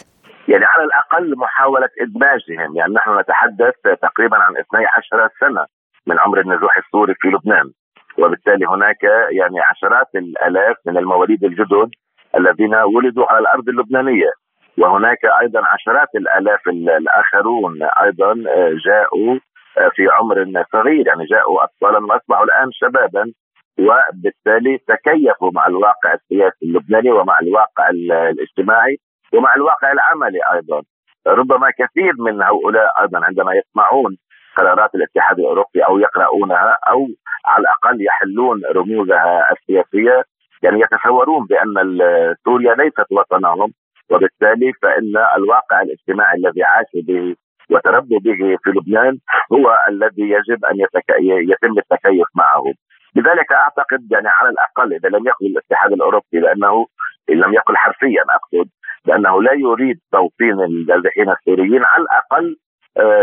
يعني 0.49 0.65
على 0.65 0.85
الأقل 0.85 1.37
محاولة 1.37 1.89
إدماجهم. 2.01 2.77
يعني 2.77 2.95
نحن 2.95 3.19
نتحدث 3.21 3.75
تقريبا 4.03 4.37
عن 4.37 4.57
12 4.57 5.31
سنة 5.41 5.67
من 6.07 6.19
عمر 6.19 6.41
النزوح 6.41 6.77
السوري 6.77 7.15
في 7.21 7.29
لبنان. 7.29 7.73
وبالتالي 8.19 8.67
هناك 8.67 9.03
يعني 9.31 9.61
عشرات 9.61 10.09
الآلاف 10.15 10.77
من 10.87 10.99
المواليد 10.99 11.45
الجدد 11.45 11.91
الذين 12.37 12.75
ولدوا 12.75 13.27
على 13.33 13.39
الأرض 13.39 13.69
اللبنانية. 13.69 14.31
وهناك 14.79 15.25
أيضا 15.43 15.61
عشرات 15.67 16.09
الآلاف 16.15 16.69
الآخرون 16.69 17.83
أيضا 17.83 18.35
جاءوا 18.87 19.39
في 19.95 20.09
عمر 20.13 20.65
صغير 20.73 21.07
يعني 21.07 21.25
جاءوا 21.25 21.65
اطفالا 21.65 21.99
وأصبحوا 21.99 22.45
الآن 22.45 22.73
شبابا. 22.73 23.25
وبالتالي 23.79 24.79
تكيفوا 24.79 25.51
مع 25.55 25.67
الواقع 25.67 26.15
السياسي 26.15 26.67
اللبناني 26.67 27.11
ومع 27.11 27.39
الواقع 27.39 27.91
الاجتماعي 27.91 28.97
ومع 29.35 29.55
الواقع 29.55 29.93
العملي 29.93 30.39
أيضا. 30.53 30.83
ربما 31.27 31.71
كثير 31.71 32.13
من 32.19 32.43
هؤلاء 32.43 33.03
أيضا 33.03 33.25
عندما 33.25 33.53
يسمعون 33.55 34.17
قرارات 34.57 34.95
الاتحاد 34.95 35.39
الأوروبي 35.39 35.81
أو 35.81 35.99
يقرؤونها 35.99 36.77
أو 36.91 37.07
على 37.47 37.61
الأقل 37.61 38.05
يحلون 38.05 38.63
رموزها 38.77 39.47
السياسية 39.53 40.25
يعني 40.63 40.81
يتصورون 40.81 41.47
بأن 41.47 41.75
سوريا 42.45 42.75
ليست 42.75 43.07
وطنهم 43.11 43.73
وبالتالي 44.11 44.73
فإن 44.83 45.13
الواقع 45.37 45.83
الاجتماعي 45.83 46.39
الذي 46.39 46.63
عاشوا 46.63 47.03
به 47.09 47.37
وتربوا 47.71 48.19
به 48.21 48.57
في 48.63 48.71
لبنان 48.71 49.19
هو 49.53 49.79
الذي 49.89 50.23
يجب 50.23 50.65
أن 50.65 50.77
يتم 51.21 51.79
التكيف 51.79 52.27
معه. 52.35 52.65
لذلك 53.17 53.53
أعتقد 53.53 54.13
يعني 54.13 54.29
على 54.29 54.49
الأقل 54.49 54.95
إذا 54.95 55.09
لم 55.09 55.27
يقل 55.27 55.47
الاتحاد 55.47 55.93
الأوروبي 55.93 56.41
لأنه 56.41 56.87
إن 57.31 57.35
لم 57.35 57.55
يقل 57.55 57.77
حرفيا 57.77 58.23
أقصد 58.31 58.69
بأنه 59.07 59.43
لا 59.43 59.53
يريد 59.53 59.99
توطين 60.13 60.61
النازحين 60.61 61.31
السوريين 61.31 61.85
على 61.85 62.03
الأقل 62.03 62.57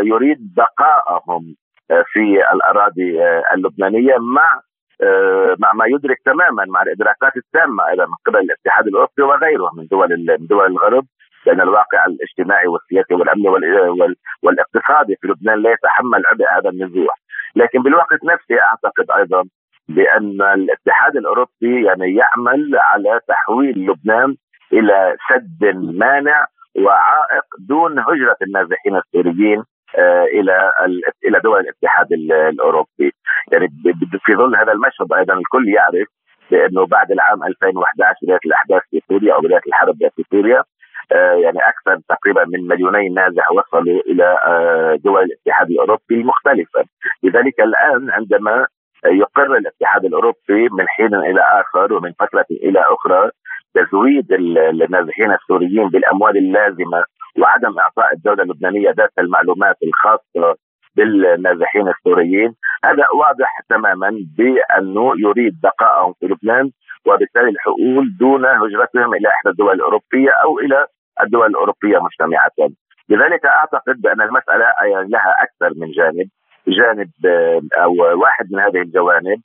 يريد 0.04 0.54
بقائهم 0.56 1.56
آه، 1.92 2.04
في 2.14 2.52
الأراضي 2.54 3.24
آه، 3.24 3.44
اللبنانية 3.54 4.18
مع 4.18 4.62
مع 5.60 5.74
ما 5.74 5.86
يدرك 5.86 6.18
تماما 6.26 6.66
مع 6.66 6.82
الإدراكات 6.82 7.38
التامة 7.38 7.88
أيضا 7.90 8.06
من 8.06 8.14
قبل 8.26 8.40
الاتحاد 8.40 8.88
الأوروبي 8.88 9.22
وغيره 9.22 9.70
من 9.78 9.88
دول 9.92 10.10
من 10.40 10.48
دول 10.48 10.66
الغرب 10.66 11.06
لأن 11.46 11.62
الواقع 11.62 12.06
الاجتماعي 12.06 12.68
والسياسي 12.68 13.14
والأمني 13.14 13.50
والاقتصادي 14.44 15.16
في 15.22 15.28
لبنان 15.28 15.62
لا 15.62 15.72
يتحمل 15.72 16.24
عبء 16.26 16.46
هذا 16.58 16.70
النزوح. 16.70 17.22
لكن 17.56 17.80
بالوقت 17.82 18.24
نفسه 18.24 18.56
أعتقد 18.62 19.12
أيضا 19.18 19.44
بأن 19.90 20.42
الاتحاد 20.42 21.16
الأوروبي 21.16 21.86
يعني 21.86 22.16
يعمل 22.16 22.76
على 22.76 23.20
تحويل 23.28 23.86
لبنان 23.90 24.36
إلى 24.74 25.16
سد 25.30 25.76
مانع 25.76 26.46
وعائق 26.76 27.46
دون 27.60 28.00
هجرة 28.00 28.38
النازحين 28.42 28.96
السوريين 28.96 29.64
آه، 29.98 30.24
إلى 30.24 30.72
إلى 31.26 31.40
دول 31.40 31.60
الاتحاد 31.60 32.12
الأوروبي. 32.14 33.12
يعني 33.52 33.68
في 34.26 34.36
ظل 34.36 34.56
هذا 34.56 34.72
المشهد 34.72 35.14
أيضا 35.14 35.34
الكل 35.34 35.70
يعرف 35.70 36.08
بأنه 36.52 36.86
بعد 36.86 37.12
العام 37.12 37.44
2011 37.44 38.18
بدايه 38.24 38.40
الأحداث 38.46 38.82
في 38.92 39.02
سوريا 39.10 39.34
أو 39.34 39.42
بدايه 39.42 39.62
الحرب 39.68 39.98
في 40.16 40.24
سوريا 40.32 40.64
آه، 41.12 41.34
يعني 41.34 41.60
أكثر 41.60 42.00
تقريبا 42.10 42.46
من 42.46 42.68
مليونين 42.68 43.14
نازح 43.14 43.52
وصلوا 43.52 44.02
إلى 44.02 44.38
آه، 44.46 45.00
دول 45.04 45.24
الاتحاد 45.24 45.70
الأوروبي 45.70 46.16
المختلفة. 46.16 46.84
لذلك 47.24 47.60
الآن 47.60 48.12
عندما 48.12 48.68
يقر 49.06 49.58
الاتحاد 49.58 50.06
الأوروبي 50.06 50.70
من 50.72 50.88
حين 50.88 51.16
إلى 51.16 51.42
آخر 51.42 51.94
ومن 51.94 52.12
فترة 52.20 52.46
إلى 52.52 52.80
أخرى 52.80 53.32
تزويد 53.74 54.32
النازحين 54.34 55.32
السوريين 55.32 55.88
بالأموال 55.90 56.38
اللازمة 56.38 57.04
وعدم 57.40 57.80
إعطاء 57.80 58.14
الدولة 58.14 58.44
اللبنانية 58.44 58.90
ذات 58.98 59.12
المعلومات 59.20 59.76
الخاصة 59.84 60.56
بالنازحين 60.96 61.88
السوريين 61.88 62.54
هذا 62.86 63.06
واضح 63.20 63.60
تماما 63.70 64.12
بأنه 64.38 65.14
يريد 65.18 65.54
بقائهم 65.64 66.14
في 66.20 66.26
لبنان 66.26 66.72
وبالتالي 67.06 67.50
الحقول 67.50 68.18
دون 68.20 68.46
هجرتهم 68.46 69.14
إلى 69.16 69.28
إحدى 69.28 69.50
الدول 69.50 69.76
الأوروبية 69.76 70.32
أو 70.44 70.60
إلى 70.60 70.86
الدول 71.24 71.48
الأوروبية 71.48 71.98
مجتمعه 72.00 72.52
لذلك 73.10 73.46
أعتقد 73.46 74.02
بأن 74.02 74.22
المسألة 74.22 74.66
لها 74.86 75.36
أكثر 75.44 75.74
من 75.80 75.92
جانب 75.92 76.28
جانب 76.68 77.10
أو 77.78 78.20
واحد 78.22 78.46
من 78.52 78.60
هذه 78.60 78.82
الجوانب 78.82 79.42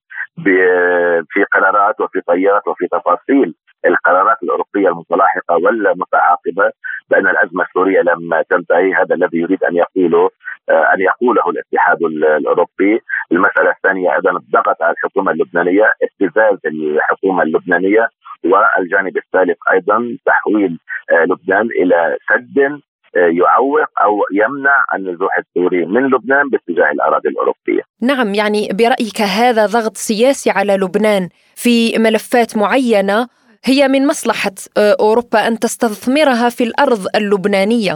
في 1.28 1.45
قرارات 1.52 2.00
وفي 2.00 2.21
طيات 2.21 2.68
وفي 2.68 2.87
تفاصيل 2.92 3.54
القرارات 3.85 4.37
الأوروبية 4.42 4.88
المتلاحقة 4.88 5.54
والمتعاقبة 5.56 6.71
بأن 7.11 7.26
الأزمة 7.26 7.62
السورية 7.62 8.00
لم 8.00 8.42
تنتهي 8.50 8.95
هذا 8.95 9.14
الذي 9.14 9.38
يريد 9.38 9.64
أن 9.64 9.76
يقوله 9.76 10.30
آه، 10.71 10.95
أن 10.95 11.00
يقوله 11.00 11.42
الاتحاد 11.50 12.02
الأوروبي، 12.02 13.00
المسألة 13.33 13.71
الثانية 13.71 14.14
أيضا 14.14 14.30
الضغط 14.30 14.83
على 14.83 14.92
الحكومة 14.92 15.33
اللبنانية، 15.33 15.92
ابتزاز 16.02 16.59
الحكومة 16.66 17.42
اللبنانية 17.42 18.09
والجانب 18.45 19.16
الثالث 19.16 19.59
أيضا 19.73 20.16
تحويل 20.26 20.78
آه، 21.12 21.25
لبنان 21.25 21.66
إلى 21.66 22.16
سد 22.28 22.80
يعوق 23.16 23.88
أو 24.02 24.21
يمنع 24.33 24.85
النزوح 24.95 25.38
السوري 25.38 25.87
من 25.87 26.06
لبنان 26.06 26.49
باتجاه 26.49 26.90
الأراضي 26.90 27.28
الأوروبية. 27.28 27.83
نعم 28.02 28.35
يعني 28.35 28.68
برأيك 28.73 29.21
هذا 29.21 29.66
ضغط 29.66 29.97
سياسي 29.97 30.50
على 30.50 30.76
لبنان 30.76 31.28
في 31.54 31.99
ملفات 31.99 32.56
معينة 32.56 33.28
هي 33.69 33.89
من 33.89 34.07
مصلحة 34.07 34.57
آه، 34.79 34.97
أوروبا 35.01 35.49
أن 35.49 35.59
تستثمرها 35.59 36.49
في 36.49 36.65
الأرض 36.65 37.03
اللبنانية. 37.17 37.95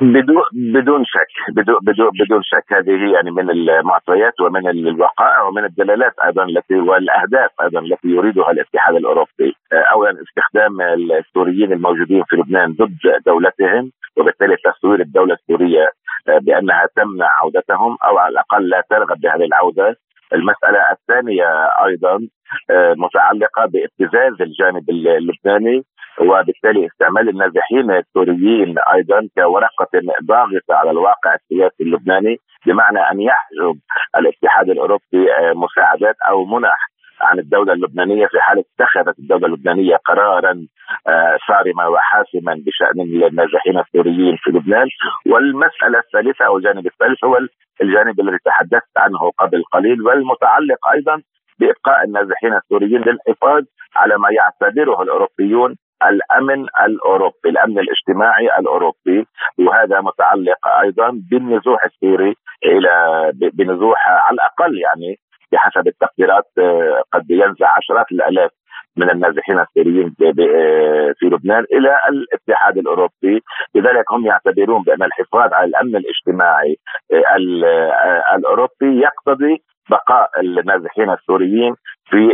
بدون 0.00 0.42
بدون 0.52 1.04
شك 1.04 1.32
بدون 1.56 1.78
بدون 1.82 2.10
بدون 2.20 2.42
شك. 2.42 2.72
هذه 2.72 3.12
يعني 3.14 3.30
من 3.30 3.50
المعطيات 3.50 4.40
ومن 4.40 4.68
الوقائع 4.68 5.42
ومن 5.42 5.64
الدلالات 5.64 6.14
أيضا 6.24 6.44
التي 6.44 6.74
والأهداف 6.74 7.50
أيضا 7.62 7.80
التي 7.80 8.08
يريدها 8.08 8.50
الاتحاد 8.50 8.94
الأوروبي. 8.94 9.50
اولا 9.92 10.10
استخدام 10.10 10.80
السوريين 11.20 11.72
الموجودين 11.72 12.22
في 12.28 12.36
لبنان 12.36 12.72
ضد 12.72 13.04
دولتهم 13.26 13.90
وبالتالي 14.16 14.56
تصوير 14.64 15.00
الدولة 15.00 15.34
السورية 15.34 15.86
بأنها 16.40 16.86
تمنع 16.96 17.28
عودتهم 17.42 17.96
أو 18.04 18.18
على 18.18 18.32
الأقل 18.32 18.68
لا 18.68 18.82
ترغب 18.90 19.20
بهذه 19.20 19.44
العودة. 19.44 19.96
المسألة 20.32 20.90
الثانية 20.92 21.68
أيضا 21.86 22.18
متعلقة 22.96 23.66
بابتزاز 23.66 24.42
الجانب 24.42 24.90
اللبناني 24.90 25.84
وبالتالي 26.20 26.86
استعمال 26.86 27.28
النازحين 27.28 27.90
السوريين 27.90 28.74
أيضا 28.94 29.28
كورقة 29.38 29.88
ضاغطة 30.24 30.74
على 30.74 30.90
الواقع 30.90 31.34
السياسي 31.34 31.82
اللبناني 31.82 32.36
بمعنى 32.66 32.98
أن 32.98 33.20
يحجب 33.20 33.78
الاتحاد 34.18 34.70
الأوروبي 34.70 35.32
آه، 35.38 35.52
مساعدات 35.52 36.16
أو 36.28 36.44
منح 36.44 36.88
عن 37.20 37.38
الدولة 37.38 37.72
اللبنانية 37.72 38.26
في 38.26 38.40
حال 38.40 38.58
اتخذت 38.58 39.18
الدولة 39.18 39.46
اللبنانية 39.46 39.96
قرارا 39.96 40.66
آه، 41.08 41.38
صارما 41.48 41.86
وحاسما 41.86 42.62
بشأن 42.66 43.00
النازحين 43.00 43.78
السوريين 43.78 44.36
في 44.36 44.50
لبنان. 44.50 44.88
والمسألة 45.26 45.98
الثالثة 45.98 46.44
أو 46.46 46.56
الجانب 46.56 46.86
الثالث 46.86 47.24
هو 47.24 47.38
الجانب 47.82 48.20
الذي 48.20 48.38
تحدثت 48.44 48.94
عنه 48.96 49.30
قبل 49.38 49.62
قليل 49.72 50.02
والمتعلق 50.02 50.88
أيضا 50.88 51.22
بإبقاء 51.58 52.04
النازحين 52.04 52.54
السوريين 52.54 53.00
للحفاظ 53.02 53.62
على 53.96 54.18
ما 54.18 54.28
يعتبره 54.30 55.02
الأوروبيون 55.02 55.76
الأمن 56.02 56.66
الأوروبي، 56.86 57.46
الأمن 57.46 57.78
الاجتماعي 57.78 58.58
الأوروبي. 58.58 59.26
وهذا 59.58 60.00
متعلق 60.00 60.68
أيضا 60.68 61.10
بالنزوح 61.30 61.84
السوري 61.84 62.34
إلى 62.64 62.92
بنزوح 63.52 64.08
على 64.08 64.34
الأقل 64.34 64.78
يعني 64.78 65.16
بحسب 65.52 65.86
التقديرات 65.88 66.44
آه، 66.58 67.02
قد 67.12 67.30
ينزع 67.30 67.76
عشرات 67.76 68.06
الآلاف. 68.12 68.50
من 68.98 69.10
النازحين 69.10 69.58
السوريين 69.60 70.14
في 71.18 71.26
لبنان 71.26 71.64
إلى 71.72 71.98
الاتحاد 72.08 72.78
الأوروبي، 72.78 73.42
لذلك 73.74 74.12
هم 74.12 74.26
يعتبرون 74.26 74.82
بأن 74.82 75.02
الحفاظ 75.02 75.52
على 75.52 75.66
الأمن 75.68 75.96
الاجتماعي 75.96 76.76
آه، 77.12 77.16
آه، 77.16 78.36
الأوروبي 78.36 79.00
يقتضي 79.02 79.62
بقاء 79.90 80.30
النازحين 80.40 81.10
السوريين 81.10 81.74
في 82.10 82.28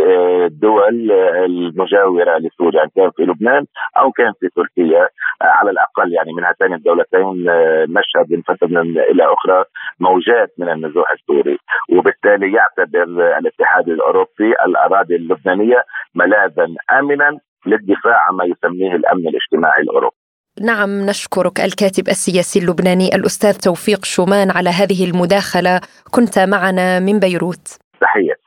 الدول 0.46 1.12
المجاورة 1.44 2.38
لسوريا 2.38 2.84
إن 2.84 2.88
كان 2.96 3.10
في 3.10 3.22
لبنان 3.22 3.64
أو 3.96 4.10
كان 4.10 4.32
في 4.40 4.48
تركيا. 4.56 5.08
آه، 5.42 5.44
على 5.44 5.70
الأقل 5.70 6.12
يعني 6.12 6.32
من 6.32 6.44
هاتين 6.44 6.74
الدولتين 6.74 7.48
آه، 7.48 7.86
نشهد 7.88 8.32
من 8.32 8.42
فتره 8.42 8.80
إلى 9.10 9.24
أخرى 9.24 9.64
موجات 10.00 10.52
من 10.58 10.68
النزوح 10.68 11.10
السوري. 11.12 11.58
وبالتالي 11.92 12.52
يعتبر 12.52 13.02
الاتحاد 13.38 13.88
الأوروبي 13.88 14.52
الأراضي 14.66 15.16
اللبنانية 15.16 15.84
ملاذا 16.14 16.66
امنا 16.98 17.38
للدفاع 17.66 18.28
عما 18.28 18.44
يسميه 18.44 18.96
الأمن 18.96 19.28
الاجتماعي 19.28 19.82
الأوروبي. 19.82 20.16
نعم 20.60 21.06
نشكرك 21.06 21.60
الكاتب 21.60 22.08
السياسي 22.08 22.58
اللبناني 22.58 23.14
الأستاذ 23.14 23.52
توفيق 23.52 24.04
شومان 24.04 24.50
على 24.50 24.70
هذه 24.70 25.04
المداخلة. 25.04 25.80
كنت 26.10 26.38
معنا 26.38 27.00
من 27.00 27.18
بيروت. 27.18 27.78
تحياتي. 28.00 28.40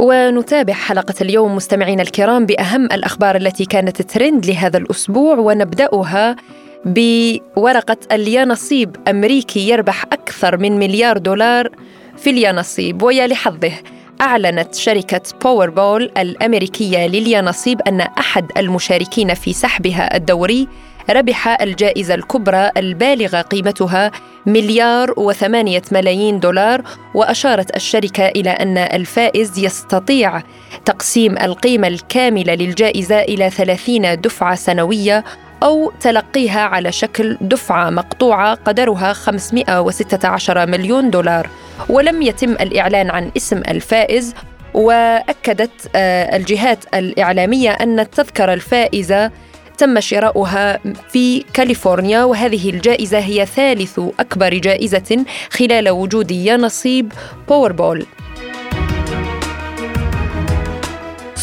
ونتابع 0.00 0.72
حلقة 0.72 1.14
اليوم 1.20 1.56
مستمعينا 1.56 2.02
الكرام 2.02 2.46
بأهم 2.46 2.84
الأخبار 2.84 3.36
التي 3.36 3.64
كانت 3.64 4.02
ترند 4.02 4.46
لهذا 4.46 4.78
الأسبوع 4.78 5.34
ونبدأها 5.34 6.36
بورقة 6.84 7.96
اليانصيب 8.12 8.96
أمريكي 9.08 9.68
يربح 9.68 10.04
أكثر 10.04 10.56
من 10.56 10.78
مليار 10.78 11.18
دولار 11.18 11.68
في 12.16 12.30
اليانصيب 12.30 13.02
ويا 13.02 13.26
لحظه 13.26 13.72
أعلنت 14.20 14.74
شركة 14.74 15.20
باوربول 15.44 16.10
الأمريكية 16.18 17.06
لليانصيب 17.06 17.80
أن 17.80 18.00
أحد 18.00 18.46
المشاركين 18.56 19.34
في 19.34 19.52
سحبها 19.52 20.16
الدوري 20.16 20.68
ربح 21.10 21.62
الجائزة 21.62 22.14
الكبرى 22.14 22.70
البالغة 22.76 23.40
قيمتها 23.40 24.10
مليار 24.46 25.14
وثمانية 25.16 25.82
ملايين 25.92 26.40
دولار 26.40 26.82
وأشارت 27.14 27.76
الشركة 27.76 28.28
إلى 28.28 28.50
أن 28.50 28.78
الفائز 28.78 29.58
يستطيع 29.58 30.42
تقسيم 30.84 31.38
القيمة 31.38 31.88
الكاملة 31.88 32.54
للجائزة 32.54 33.20
إلى 33.20 33.50
ثلاثين 33.50 34.20
دفعة 34.20 34.54
سنوية 34.54 35.24
أو 35.62 35.92
تلقيها 36.00 36.60
على 36.60 36.92
شكل 36.92 37.36
دفعة 37.40 37.90
مقطوعة 37.90 38.54
قدرها 38.54 39.12
516 39.12 40.66
مليون 40.66 41.10
دولار. 41.10 41.48
ولم 41.88 42.22
يتم 42.22 42.52
الإعلان 42.52 43.10
عن 43.10 43.30
اسم 43.36 43.58
الفائز 43.58 44.34
وأكدت 44.74 45.90
آه، 45.96 46.36
الجهات 46.36 46.84
الإعلامية 46.94 47.70
أن 47.70 48.00
التذكره 48.00 48.54
الفائزة 48.54 49.30
تم 49.78 50.00
شراؤها 50.00 50.78
في 51.08 51.44
كاليفورنيا 51.52 52.24
وهذه 52.24 52.70
الجائزة 52.70 53.18
هي 53.18 53.46
ثالث 53.46 54.00
أكبر 54.20 54.54
جائزة 54.54 55.24
خلال 55.50 55.88
وجود 55.90 56.30
يا 56.30 56.56
نصيب 56.56 57.12
باوربول 57.48 58.06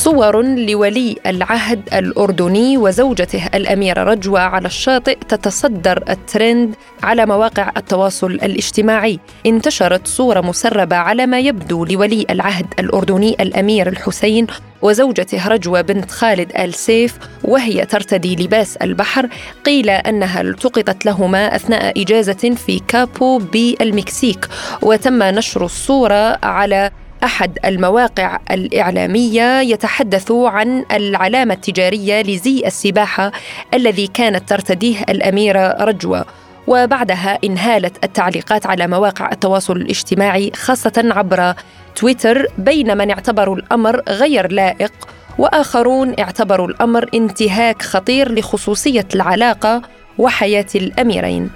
صور 0.05 0.41
لولي 0.41 1.15
العهد 1.25 1.89
الأردني 1.93 2.77
وزوجته 2.77 3.49
الأميرة 3.53 4.03
رجوة 4.03 4.39
على 4.39 4.67
الشاطئ 4.67 5.17
تتصدر 5.29 6.03
الترند 6.09 6.75
على 7.03 7.25
مواقع 7.25 7.71
التواصل 7.77 8.31
الاجتماعي. 8.31 9.19
انتشرت 9.45 10.07
صورة 10.07 10.41
مسربة 10.41 10.95
على 10.95 11.25
ما 11.25 11.39
يبدو 11.39 11.85
لولي 11.85 12.25
العهد 12.29 12.65
الأردني 12.79 13.35
الأمير 13.39 13.87
الحسين 13.87 14.47
وزوجته 14.81 15.47
رجوة 15.47 15.81
بنت 15.81 16.11
خالد 16.11 16.51
آل 16.55 16.73
سيف 16.73 17.17
وهي 17.43 17.85
ترتدي 17.85 18.35
لباس 18.35 18.77
البحر. 18.77 19.29
قيل 19.65 19.89
أنها 19.89 20.41
التقطت 20.41 21.05
لهما 21.05 21.55
أثناء 21.55 22.01
إجازة 22.01 22.55
في 22.55 22.81
كابو 22.87 23.37
بالمكسيك 23.37 24.47
وتم 24.81 25.23
نشر 25.23 25.65
الصورة 25.65 26.39
على 26.43 26.91
أحد 27.25 27.57
المواقع 27.65 28.39
الإعلامية 28.51 29.61
يتحدث 29.61 30.31
عن 30.31 30.85
العلامة 30.91 31.53
التجارية 31.53 32.21
لزي 32.21 32.63
السباحة 32.65 33.31
الذي 33.73 34.07
كانت 34.07 34.49
ترتديه 34.49 35.01
الأميرة 35.09 35.83
رجوة. 35.83 36.25
وبعدها 36.67 37.39
انهالت 37.43 38.03
التعليقات 38.03 38.65
على 38.65 38.87
مواقع 38.87 39.31
التواصل 39.31 39.77
الاجتماعي 39.77 40.51
خاصة 40.55 40.93
عبر 40.97 41.53
تويتر 41.95 42.47
بين 42.57 42.97
من 42.97 43.11
اعتبروا 43.11 43.55
الأمر 43.55 44.01
غير 44.09 44.51
لائق 44.51 44.93
وآخرون 45.37 46.15
اعتبروا 46.19 46.67
الأمر 46.67 47.09
انتهاك 47.13 47.81
خطير 47.81 48.31
لخصوصية 48.31 49.07
العلاقة 49.15 49.81
وحياة 50.17 50.65
الأميرين. 50.75 51.49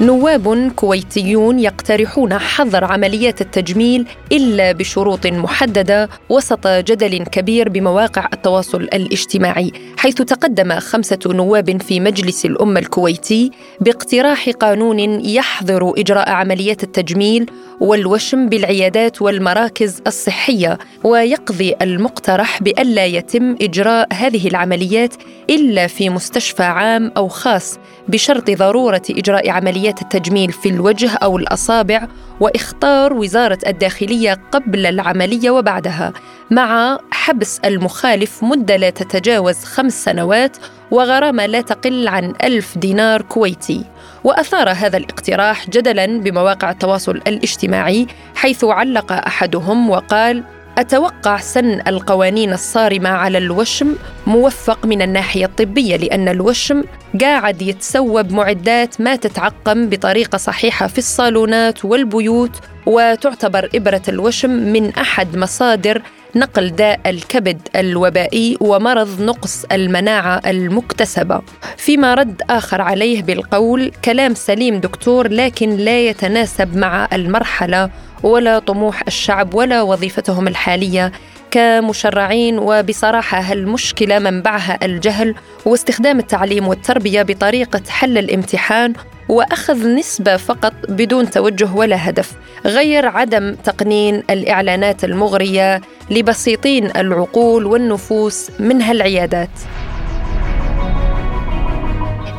نواب 0.00 0.72
كويتيون 0.76 1.58
يقترحون 1.58 2.38
حظر 2.38 2.84
عمليات 2.84 3.40
التجميل 3.40 4.06
إلا 4.32 4.72
بشروط 4.72 5.26
محددة 5.26 6.08
وسط 6.28 6.66
جدل 6.66 7.24
كبير 7.24 7.68
بمواقع 7.68 8.28
التواصل 8.32 8.82
الاجتماعي 8.82 9.72
حيث 9.96 10.14
تقدم 10.14 10.78
خمسة 10.78 11.18
نواب 11.26 11.82
في 11.82 12.00
مجلس 12.00 12.44
الأمة 12.44 12.80
الكويتي 12.80 13.50
باقتراح 13.80 14.50
قانون 14.50 14.98
يحظر 15.24 15.92
إجراء 15.98 16.30
عمليات 16.30 16.82
التجميل 16.82 17.50
والوشم 17.80 18.48
بالعيادات 18.48 19.22
والمراكز 19.22 20.02
الصحية 20.06 20.78
ويقضي 21.04 21.74
المقترح 21.82 22.62
بألا 22.62 23.06
يتم 23.06 23.56
إجراء 23.62 24.08
هذه 24.12 24.48
العمليات 24.48 25.14
إلا 25.50 25.86
في 25.86 26.10
مستشفى 26.10 26.62
عام 26.62 27.12
أو 27.16 27.28
خاص 27.28 27.78
بشرط 28.08 28.50
ضرورة 28.50 29.02
إجراء 29.10 29.50
عمليات 29.50 29.89
التجميل 30.02 30.52
في 30.52 30.68
الوجه 30.68 31.10
أو 31.14 31.38
الأصابع 31.38 32.06
واختار 32.40 33.12
وزارة 33.12 33.58
الداخلية 33.66 34.40
قبل 34.52 34.86
العملية 34.86 35.50
وبعدها 35.50 36.12
مع 36.50 36.98
حبس 37.10 37.58
المخالف 37.64 38.44
مدة 38.44 38.76
لا 38.76 38.90
تتجاوز 38.90 39.64
خمس 39.64 40.04
سنوات 40.04 40.56
وغرامة 40.90 41.46
لا 41.46 41.60
تقل 41.60 42.08
عن 42.08 42.32
ألف 42.44 42.78
دينار 42.78 43.22
كويتي. 43.22 43.84
وأثار 44.24 44.70
هذا 44.70 44.96
الاقتراح 44.96 45.70
جدلا 45.70 46.06
بمواقع 46.20 46.70
التواصل 46.70 47.16
الاجتماعي 47.16 48.06
حيث 48.34 48.64
علق 48.64 49.12
أحدهم 49.12 49.90
وقال 49.90 50.44
أتوقع 50.80 51.36
سن 51.36 51.80
القوانين 51.86 52.52
الصارمة 52.52 53.08
على 53.08 53.38
الوشم 53.38 53.94
موفق 54.26 54.86
من 54.86 55.02
الناحية 55.02 55.44
الطبية 55.44 55.96
لأن 55.96 56.28
الوشم 56.28 56.84
قاعد 57.20 57.62
يتسوى 57.62 58.22
بمعدات 58.22 59.00
ما 59.00 59.16
تتعقم 59.16 59.88
بطريقة 59.88 60.38
صحيحة 60.38 60.86
في 60.86 60.98
الصالونات 60.98 61.84
والبيوت 61.84 62.56
وتعتبر 62.86 63.68
إبرة 63.74 64.02
الوشم 64.08 64.50
من 64.50 64.94
أحد 64.94 65.36
مصادر 65.36 66.02
نقل 66.36 66.68
داء 66.70 67.00
الكبد 67.06 67.68
الوبائي 67.76 68.56
ومرض 68.60 69.22
نقص 69.22 69.64
المناعة 69.72 70.40
المكتسبة. 70.46 71.42
فيما 71.76 72.14
رد 72.14 72.42
آخر 72.50 72.80
عليه 72.80 73.22
بالقول 73.22 73.92
كلام 74.04 74.34
سليم 74.34 74.80
دكتور 74.80 75.28
لكن 75.28 75.76
لا 75.76 76.00
يتناسب 76.00 76.76
مع 76.76 77.08
المرحلة 77.12 77.90
ولا 78.22 78.58
طموح 78.58 79.02
الشعب 79.06 79.54
ولا 79.54 79.82
وظيفتهم 79.82 80.48
الحالية. 80.48 81.12
كمشرعين 81.50 82.58
وبصراحة 82.58 83.52
المشكلة 83.52 84.18
منبعها 84.18 84.78
الجهل 84.82 85.34
واستخدام 85.66 86.18
التعليم 86.18 86.68
والتربية 86.68 87.22
بطريقة 87.22 87.82
حل 87.88 88.18
الامتحان 88.18 88.92
وأخذ 89.28 89.88
نسبة 89.94 90.36
فقط 90.36 90.72
بدون 90.88 91.30
توجه 91.30 91.74
ولا 91.74 92.08
هدف 92.08 92.32
غير 92.66 93.06
عدم 93.06 93.54
تقنين 93.54 94.22
الإعلانات 94.30 95.04
المغرية 95.04 95.80
لبسيطين 96.10 96.90
العقول 96.96 97.66
والنفوس 97.66 98.50
من 98.58 98.82
هالعيادات 98.82 99.50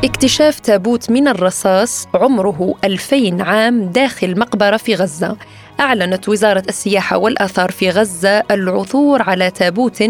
اكتشاف 0.04 0.60
تابوت 0.60 1.10
من 1.10 1.28
الرصاص 1.28 2.08
عمره 2.14 2.74
2000 2.84 3.42
عام 3.42 3.84
داخل 3.84 4.38
مقبرة 4.38 4.76
في 4.76 4.94
غزة. 4.94 5.36
أعلنت 5.80 6.28
وزارة 6.28 6.62
السياحة 6.68 7.16
والآثار 7.16 7.70
في 7.70 7.90
غزة 7.90 8.42
العثور 8.50 9.22
على 9.22 9.50
تابوت 9.50 10.04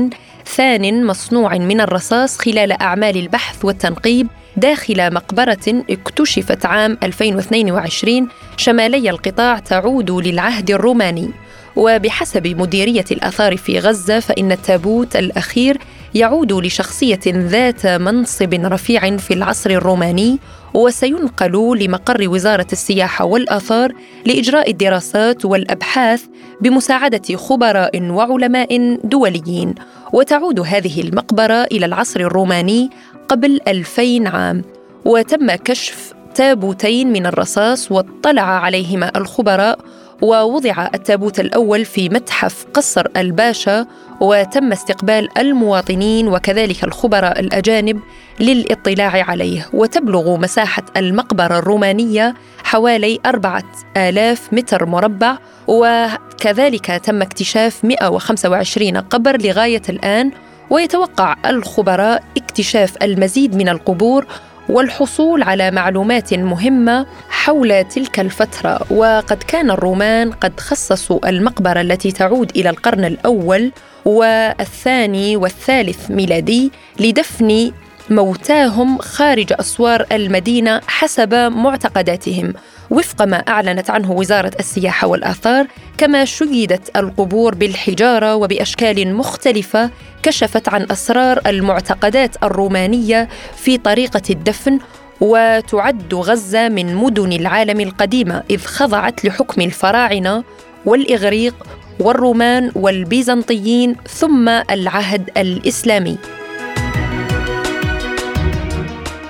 ثان 0.47 1.07
مصنوع 1.07 1.59
من 1.59 1.81
الرصاص 1.81 2.39
خلال 2.39 2.73
أعمال 2.73 3.17
البحث 3.17 3.65
والتنقيب 3.65 4.27
داخل 4.57 5.15
مقبرة 5.15 5.85
اكتشفت 5.91 6.67
عام 6.67 6.99
2022 7.03 8.29
شمالي 8.57 9.11
القطاع 9.11 9.59
تعود 9.59 10.11
للعهد 10.11 10.71
الروماني. 10.71 11.31
وبحسب 11.77 12.47
مديرية 12.47 13.05
الآثار 13.11 13.57
في 13.57 13.79
غزة 13.79 14.21
فإن 14.21 14.53
التابوت 14.53 15.17
الأخير 15.17 15.79
يعود 16.15 16.53
لشخصية 16.53 17.21
ذات 17.27 17.87
منصب 17.87 18.55
رفيع 18.55 19.17
في 19.17 19.35
العصر 19.35 19.71
الروماني 19.71 20.39
وسينقل 20.75 21.79
لمقر 21.79 22.29
وزارة 22.29 22.67
السياحة 22.73 23.25
والآثار 23.25 23.93
لإجراء 24.27 24.71
الدراسات 24.71 25.45
والأبحاث 25.45 26.25
بمساعدة 26.61 27.37
خبراء 27.37 28.11
وعلماء 28.11 28.99
دوليين. 29.05 29.75
وتعود 30.13 30.61
هذه 30.61 31.01
المقبرة 31.01 31.65
إلى 31.65 31.87
العصر 31.87 32.21
الروماني 32.21 32.91
قبل 33.29 33.61
2000 33.69 34.27
عام. 34.27 34.65
وتم 35.05 35.55
كشف 35.55 36.15
تابوتين 36.35 37.13
من 37.13 37.27
الرصاص 37.27 37.93
واطلع 37.93 38.43
عليهما 38.43 39.11
الخبراء 39.17 39.79
ووضع 40.23 40.89
التابوت 40.95 41.41
الأول 41.41 41.85
في 41.85 42.09
متحف 42.09 42.67
قصر 42.75 43.07
الباشا 43.17 43.87
وتم 44.21 44.73
استقبال 44.73 45.39
المواطنين 45.39 46.29
وكذلك 46.29 46.85
الخبراء 46.85 47.41
الأجانب 47.41 48.01
للاطلاع 48.41 49.25
عليه. 49.29 49.69
وتبلغ 49.73 50.37
مساحة 50.37 50.83
المقبرة 50.97 51.59
الرومانية 51.59 52.35
حوالي 52.65 53.19
أربعة 53.27 53.65
آلاف 53.97 54.53
متر 54.53 54.87
مربع 54.87 55.39
وكذلك 55.67 56.87
تم 56.87 57.23
اكتشاف 57.23 57.85
125 57.85 58.97
قبر 58.97 59.43
لغاية 59.43 59.83
الآن. 59.89 60.31
ويتوقع 60.71 61.37
الخبراء 61.47 62.23
اكتشاف 62.37 63.03
المزيد 63.03 63.57
من 63.57 63.69
القبور 63.69 64.27
والحصول 64.73 65.43
على 65.43 65.71
معلومات 65.71 66.35
مهمة 66.35 67.07
حول 67.31 67.85
تلك 67.85 68.21
الفترة. 68.21 68.81
وقد 68.93 69.43
كان 69.43 69.71
الرومان 69.71 70.31
قد 70.31 70.61
خصصوا 70.61 71.29
المقبرة 71.29 71.81
التي 71.81 72.13
تعود 72.13 72.51
إلى 72.57 72.71
القرن 72.71 73.05
الأول 73.05 73.73
والثاني 74.05 75.37
والثالث 75.37 76.11
ميلادي 76.11 76.73
لدفن 77.01 77.73
موتاهم 78.11 78.99
خارج 78.99 79.53
أسوار 79.53 80.07
المدينة 80.13 80.81
حسب 80.87 81.35
معتقداتهم. 81.35 82.53
وفق 82.93 83.23
ما 83.23 83.37
أعلنت 83.37 83.91
عنه 83.91 84.13
وزارة 84.13 84.53
السياحة 84.61 85.07
والآثار 85.07 85.67
كما 85.99 86.25
شيدت 86.25 86.97
القبور 86.97 87.55
بالحجارة 87.55 88.35
وبأشكال 88.35 89.15
مختلفة 89.15 89.91
كشفت 90.23 90.69
عن 90.69 90.87
أسرار 90.91 91.41
المعتقدات 91.47 92.37
الرومانية 92.43 93.29
في 93.57 93.79
طريقة 93.79 94.23
الدفن 94.31 94.79
وتعد 95.21 96.15
غزة 96.15 96.69
من 96.69 96.95
مدن 96.95 97.33
العالم 97.33 97.81
القديمة 97.81 98.43
إذ 98.51 98.65
خضعت 98.65 99.25
لحكم 99.25 99.61
الفراعنة 99.61 100.45
والإغريق 100.87 101.55
والرومان 102.01 102.73
والبيزنطيين 102.75 103.97
ثم 104.09 104.49
العهد 104.49 105.31
الإسلامي. 105.37 106.19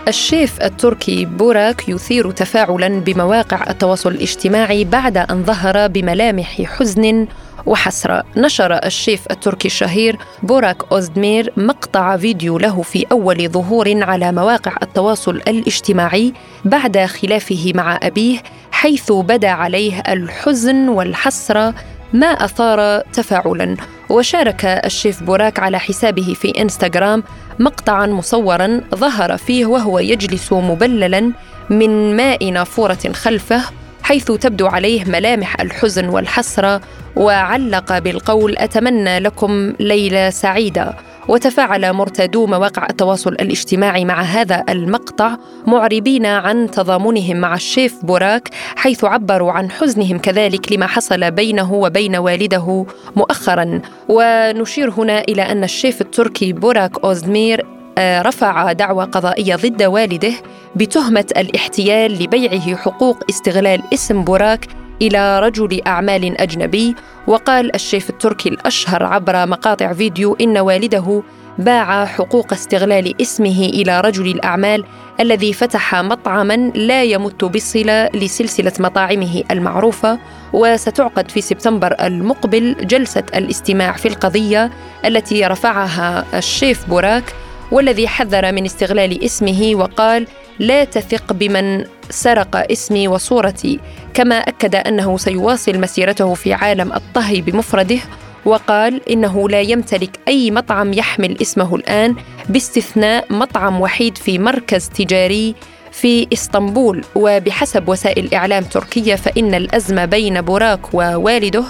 الشيف 0.08 0.62
التركي 0.62 1.24
بوراك 1.24 1.88
يثير 1.88 2.30
تفاعلا 2.30 2.88
بمواقع 2.88 3.70
التواصل 3.70 4.10
الاجتماعي 4.10 4.84
بعد 4.84 5.16
أن 5.16 5.44
ظهر 5.44 5.86
بملامح 5.86 6.62
حزن 6.62 7.26
وحسرة 7.66 8.24
نشر 8.36 8.72
الشيف 8.72 9.26
التركي 9.30 9.68
الشهير 9.68 10.18
بوراك 10.42 10.92
أوزدمير 10.92 11.52
مقطع 11.56 12.16
فيديو 12.16 12.58
له 12.58 12.82
في 12.82 13.06
أول 13.12 13.48
ظهور 13.48 14.04
على 14.04 14.32
مواقع 14.32 14.76
التواصل 14.82 15.36
الاجتماعي 15.36 16.32
بعد 16.64 16.98
خلافه 16.98 17.72
مع 17.74 17.98
أبيه 18.02 18.42
حيث 18.72 19.12
بدا 19.12 19.48
عليه 19.48 20.02
الحزن 20.08 20.88
والحسرة 20.88 21.74
ما 22.12 22.26
أثار 22.26 23.00
تفاعلا. 23.00 23.76
وشارك 24.10 24.64
الشيف 24.64 25.22
بوراك 25.22 25.58
على 25.58 25.78
حسابه 25.78 26.34
في 26.34 26.62
إنستغرام 26.62 27.22
مقطعا 27.58 28.06
مصورا 28.06 28.80
ظهر 28.94 29.36
فيه 29.36 29.66
وهو 29.66 29.98
يجلس 29.98 30.52
مبللا 30.52 31.32
من 31.70 32.16
ماء 32.16 32.50
نافورة 32.50 33.12
خلفه 33.12 33.62
حيث 34.02 34.24
تبدو 34.32 34.66
عليه 34.66 35.04
ملامح 35.04 35.60
الحزن 35.60 36.08
والحسرة 36.08 36.80
وعلق 37.16 37.98
بالقول 37.98 38.56
أتمنى 38.58 39.18
لكم 39.18 39.72
ليلة 39.80 40.30
سعيدة. 40.30 40.94
وتفاعل 41.28 41.92
مرتادو 41.92 42.46
مواقع 42.46 42.86
التواصل 42.90 43.32
الاجتماعي 43.32 44.04
مع 44.04 44.22
هذا 44.22 44.64
المقطع 44.68 45.36
معربين 45.66 46.26
عن 46.26 46.70
تضامنهم 46.70 47.36
مع 47.36 47.54
الشيف 47.54 48.04
بوراك 48.04 48.48
حيث 48.76 49.04
عبروا 49.04 49.52
عن 49.52 49.70
حزنهم 49.70 50.18
كذلك 50.18 50.72
لما 50.72 50.86
حصل 50.86 51.30
بينه 51.30 51.72
وبين 51.74 52.16
والده 52.16 52.86
مؤخرا. 53.16 53.80
ونشير 54.08 54.90
هنا 54.90 55.20
إلى 55.20 55.42
أن 55.42 55.64
الشيف 55.64 56.00
التركي 56.00 56.52
بوراك 56.52 57.04
أوزمير 57.04 57.66
آه، 57.98 58.22
رفع 58.22 58.72
دعوى 58.72 59.04
قضائية 59.04 59.56
ضد 59.56 59.82
والده 59.82 60.32
بتهمة 60.76 61.26
الاحتيال 61.36 62.22
لبيعه 62.22 62.76
حقوق 62.76 63.24
استغلال 63.30 63.82
اسم 63.94 64.24
بوراك 64.24 64.81
إلى 65.02 65.40
رجل 65.40 65.80
أعمال 65.86 66.40
أجنبي 66.40 66.94
وقال 67.26 67.74
الشيف 67.74 68.10
التركي 68.10 68.48
الأشهر 68.48 69.02
عبر 69.02 69.46
مقاطع 69.46 69.92
فيديو 69.92 70.36
إن 70.40 70.58
والده 70.58 71.22
باع 71.58 72.04
حقوق 72.04 72.52
استغلال 72.52 73.22
اسمه 73.22 73.64
إلى 73.64 74.00
رجل 74.00 74.26
الأعمال 74.26 74.84
الذي 75.20 75.52
فتح 75.52 75.94
مطعما 75.94 76.56
لا 76.74 77.02
يمت 77.02 77.44
بصله 77.44 78.08
لسلسلة 78.14 78.72
مطاعمه 78.78 79.42
المعروفة 79.50 80.18
وستعقد 80.52 81.30
في 81.30 81.40
سبتمبر 81.40 81.96
المقبل 82.00 82.76
جلسة 82.80 83.24
الاستماع 83.34 83.92
في 83.92 84.08
القضية 84.08 84.70
التي 85.04 85.46
رفعها 85.46 86.24
الشيف 86.34 86.88
بوراك 86.88 87.34
والذي 87.72 88.08
حذر 88.08 88.52
من 88.52 88.64
استغلال 88.64 89.24
اسمه 89.24 89.72
وقال 89.74 90.26
لا 90.58 90.84
تثق 90.84 91.32
بمن 91.32 91.84
سرق 92.12 92.70
اسمي 92.72 93.08
وصورتي 93.08 93.80
كما 94.14 94.34
أكد 94.34 94.74
أنه 94.74 95.18
سيواصل 95.18 95.80
مسيرته 95.80 96.34
في 96.34 96.52
عالم 96.52 96.92
الطهي 96.92 97.40
بمفرده 97.40 97.98
وقال 98.44 99.08
إنه 99.10 99.48
لا 99.48 99.60
يمتلك 99.60 100.20
أي 100.28 100.50
مطعم 100.50 100.92
يحمل 100.92 101.40
اسمه 101.42 101.74
الآن 101.74 102.16
باستثناء 102.48 103.26
مطعم 103.30 103.80
وحيد 103.80 104.18
في 104.18 104.38
مركز 104.38 104.88
تجاري 104.88 105.54
في 105.92 106.26
إسطنبول. 106.32 107.04
وبحسب 107.14 107.88
وسائل 107.88 108.34
إعلام 108.34 108.64
تركية 108.64 109.14
فإن 109.14 109.54
الأزمة 109.54 110.04
بين 110.04 110.40
بوراك 110.40 110.94
ووالده 110.94 111.64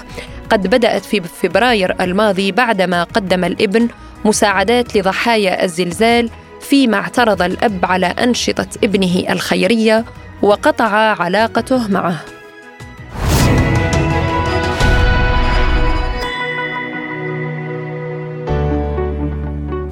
قد 0.51 0.67
بدأت 0.67 1.05
في 1.05 1.21
فبراير 1.21 2.03
الماضي 2.03 2.53
بعدما 2.53 3.05
قدم 3.05 3.45
الابن 3.45 3.89
مساعدات 4.25 4.97
لضحايا 4.97 5.65
الزلزال 5.65 6.31
فيما 6.61 6.97
اعترض 6.97 7.43
الأب 7.43 7.85
على 7.85 8.07
أنشطة 8.07 8.67
ابنه 8.85 9.25
الخيرية 9.31 10.05
وقطع 10.43 10.87
علاقته 11.21 11.89
معه. 11.89 12.17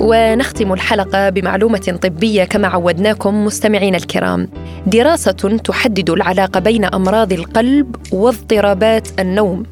ونختم 0.00 0.72
الحلقة 0.72 1.28
بمعلومة 1.30 1.98
طبية 2.02 2.44
كما 2.44 2.68
عودناكم 2.68 3.44
مستمعينا 3.44 3.96
الكرام. 3.96 4.48
دراسة 4.86 5.58
تحدد 5.64 6.10
العلاقة 6.10 6.60
بين 6.60 6.84
أمراض 6.84 7.32
القلب 7.32 7.96
واضطرابات 8.12 9.08
النوم. 9.20 9.62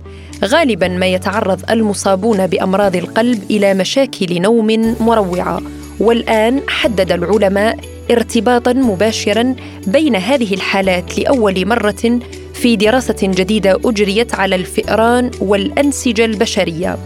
غالبا 0.45 0.89
ما 0.89 1.07
يتعرض 1.07 1.71
المصابون 1.71 2.47
بأمراض 2.47 2.97
القلب 2.97 3.43
إلى 3.51 3.75
مشاكل 3.75 4.43
نوم 4.43 4.97
مروعة. 5.01 5.61
والآن 6.01 6.61
حدد 6.69 7.13
العلماء 7.13 7.79
ارتباطا 8.11 8.73
مباشرا 8.73 9.55
بين 9.87 10.17
هذه 10.17 10.55
الحالات 10.55 11.19
لأول 11.19 11.67
مرة 11.67 12.21
في 12.55 12.77
دراسة 12.77 13.17
جديدة 13.23 13.81
أجريت 13.85 14.35
على 14.35 14.55
الفئران 14.55 15.31
والأنسجة 15.41 16.25
البشرية. 16.25 16.99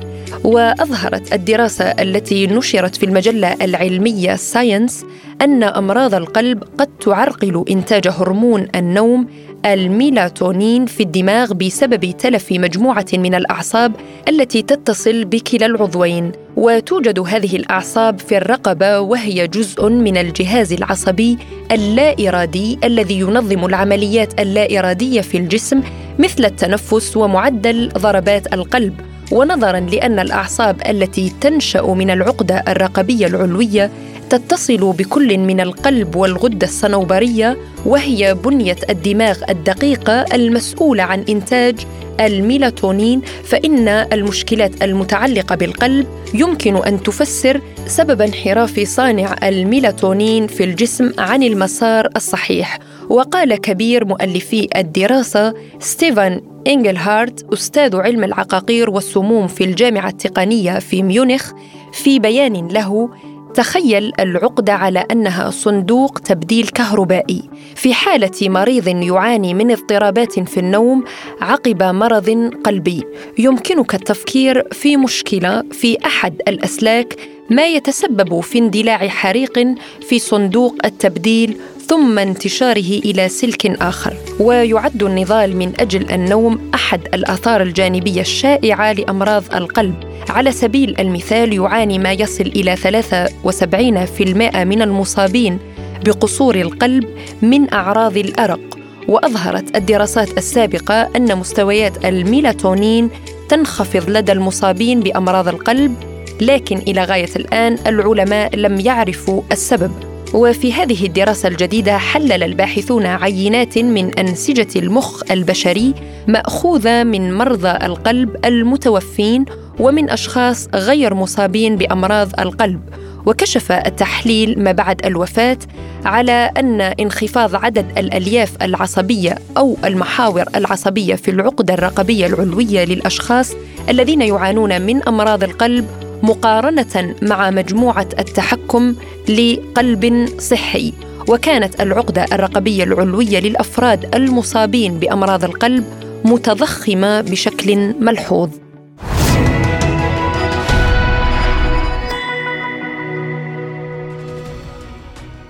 وأظهرت 0.44 1.32
الدراسة 1.32 1.84
التي 1.84 2.46
نشرت 2.46 2.96
في 2.96 3.06
المجلة 3.06 3.56
العلمية 3.62 4.36
ساينس 4.36 5.04
أن 5.42 5.62
أمراض 5.62 6.14
القلب 6.14 6.62
قد 6.78 6.88
تعرقل 7.00 7.64
إنتاج 7.70 8.08
هرمون 8.08 8.68
النوم 8.74 9.26
الميلاتونين 9.66 10.86
في 10.86 11.02
الدماغ 11.02 11.52
بسبب 11.52 12.10
تلف 12.10 12.52
مجموعة 12.52 13.06
من 13.12 13.34
الأعصاب 13.34 13.92
التي 14.28 14.62
تتصل 14.62 15.24
بكلا 15.24 15.66
العضوين. 15.66 16.32
وتوجد 16.56 17.18
هذه 17.18 17.56
الأعصاب 17.56 18.18
في 18.18 18.36
الرقبة 18.36 19.00
وهي 19.00 19.48
جزء 19.48 19.88
من 19.88 20.16
الجهاز 20.16 20.72
العصبي 20.72 21.38
اللا 21.72 22.28
ارادي 22.28 22.78
الذي 22.84 23.20
ينظم 23.20 23.64
العمليات 23.64 24.40
اللا 24.40 24.78
اراديه 24.78 25.20
في 25.20 25.36
الجسم 25.38 25.82
مثل 26.18 26.44
التنفس 26.44 27.16
ومعدل 27.16 27.88
ضربات 27.88 28.54
القلب. 28.54 29.11
ونظرا 29.32 29.80
لأن 29.80 30.18
الأعصاب 30.18 30.82
التي 30.88 31.32
تنشأ 31.40 31.82
من 31.82 32.10
العقده 32.10 32.64
الرقبية 32.68 33.26
العلوية 33.26 33.90
تتصل 34.30 34.92
بكل 34.92 35.38
من 35.38 35.60
القلب 35.60 36.16
والغدة 36.16 36.66
الصنوبرية 36.66 37.56
وهي 37.86 38.34
بنية 38.34 38.76
الدماغ 38.90 39.38
الدقيقة 39.50 40.24
المسؤولة 40.34 41.02
عن 41.02 41.24
إنتاج 41.28 41.76
الميلاتونين 42.20 43.20
فإن 43.44 43.88
المشكلات 43.88 44.82
المتعلقة 44.82 45.54
بالقلب 45.54 46.06
يمكن 46.34 46.76
أن 46.76 47.02
تفسر 47.02 47.60
سبب 47.86 48.22
انحراف 48.22 48.80
صانع 48.80 49.36
الميلاتونين 49.42 50.46
في 50.46 50.64
الجسم 50.64 51.12
عن 51.18 51.42
المسار 51.42 52.08
الصحيح. 52.16 52.78
وقال 53.08 53.54
كبير 53.56 54.04
مؤلفي 54.04 54.68
الدراسة 54.76 55.54
ستيفن 55.78 56.40
إنجلهارت 56.66 57.52
أستاذ 57.52 57.96
علم 57.96 58.24
العقاقير 58.24 58.90
والسموم 58.90 59.46
في 59.46 59.64
الجامعة 59.64 60.08
التقنية 60.08 60.78
في 60.78 61.02
ميونخ 61.02 61.52
في 61.92 62.18
بيان 62.18 62.68
له 62.68 63.10
تخيل 63.54 64.12
العقدة 64.20 64.72
على 64.72 65.04
أنها 65.10 65.50
صندوق 65.50 66.18
تبديل 66.18 66.68
كهربائي. 66.68 67.42
في 67.74 67.94
حالة 67.94 68.48
مريض 68.48 68.88
يعاني 68.88 69.54
من 69.54 69.70
اضطرابات 69.70 70.40
في 70.40 70.60
النوم 70.60 71.04
عقب 71.40 71.82
مرض 71.82 72.50
قلبي. 72.64 73.02
يمكنك 73.38 73.94
التفكير 73.94 74.68
في 74.72 74.96
مشكلة 74.96 75.62
في 75.72 75.98
أحد 76.06 76.42
الأسلاك 76.48 77.16
ما 77.50 77.66
يتسبب 77.66 78.40
في 78.40 78.58
اندلاع 78.58 79.08
حريق 79.08 79.58
في 80.00 80.18
صندوق 80.18 80.76
التبديل 80.84 81.56
ثم 81.92 82.18
انتشاره 82.18 82.98
إلى 83.04 83.28
سلك 83.28 83.82
آخر. 83.82 84.14
ويعد 84.40 85.02
النضال 85.02 85.56
من 85.56 85.72
أجل 85.80 86.10
النوم 86.10 86.70
أحد 86.74 87.00
الآثار 87.14 87.62
الجانبية 87.62 88.20
الشائعة 88.20 88.92
لأمراض 88.92 89.54
القلب. 89.54 89.94
على 90.28 90.52
سبيل 90.52 91.00
المثال 91.00 91.52
يعاني 91.52 91.98
ما 91.98 92.12
يصل 92.12 92.44
إلى 92.44 92.76
73% 92.76 94.64
من 94.64 94.82
المصابين 94.82 95.58
بقصور 96.04 96.54
القلب 96.54 97.04
من 97.42 97.72
أعراض 97.74 98.16
الأرق. 98.16 98.78
وأظهرت 99.08 99.76
الدراسات 99.76 100.38
السابقة 100.38 101.08
أن 101.16 101.38
مستويات 101.38 102.04
الميلاتونين 102.04 103.10
تنخفض 103.48 104.10
لدى 104.10 104.32
المصابين 104.32 105.00
بأمراض 105.00 105.48
القلب 105.48 105.94
لكن 106.40 106.78
إلى 106.78 107.04
غاية 107.04 107.30
الآن 107.36 107.78
العلماء 107.86 108.56
لم 108.56 108.80
يعرفوا 108.80 109.42
السبب. 109.52 110.11
وفي 110.34 110.72
هذه 110.72 111.06
الدراسة 111.06 111.48
الجديدة 111.48 111.98
حلل 111.98 112.42
الباحثون 112.42 113.06
عينات 113.06 113.78
من 113.78 114.18
أنسجة 114.18 114.78
المخ 114.78 115.22
البشري 115.30 115.94
مأخوذة 116.28 117.04
من 117.04 117.38
مرضى 117.38 117.86
القلب 117.86 118.36
المتوفين 118.44 119.44
ومن 119.80 120.10
أشخاص 120.10 120.68
غير 120.74 121.14
مصابين 121.14 121.76
بأمراض 121.76 122.40
القلب 122.40 122.80
وكشف 123.26 123.72
التحليل 123.72 124.62
ما 124.62 124.72
بعد 124.72 125.06
الوفاة 125.06 125.58
على 126.04 126.50
أن 126.56 126.80
انخفاض 126.80 127.54
عدد 127.54 127.98
الألياف 127.98 128.52
العصبية 128.62 129.38
أو 129.56 129.76
المحاور 129.84 130.44
العصبية 130.56 131.14
في 131.14 131.30
العقدة 131.30 131.74
الرقبية 131.74 132.26
العلوية 132.26 132.84
للأشخاص 132.84 133.52
الذين 133.88 134.22
يعانون 134.22 134.82
من 134.82 135.02
أمراض 135.08 135.44
القلب 135.44 136.11
مقارنة 136.22 137.14
مع 137.22 137.50
مجموعة 137.50 138.08
التحكم 138.18 138.94
لقلب 139.28 140.28
صحي 140.38 140.92
وكانت 141.28 141.80
العقدة 141.80 142.24
الرقبية 142.32 142.84
العلوية 142.84 143.40
للأفراد 143.40 144.14
المصابين 144.14 144.98
بأمراض 144.98 145.44
القلب 145.44 145.84
متضخمة 146.24 147.20
بشكل 147.20 147.94
ملحوظ. 148.00 148.50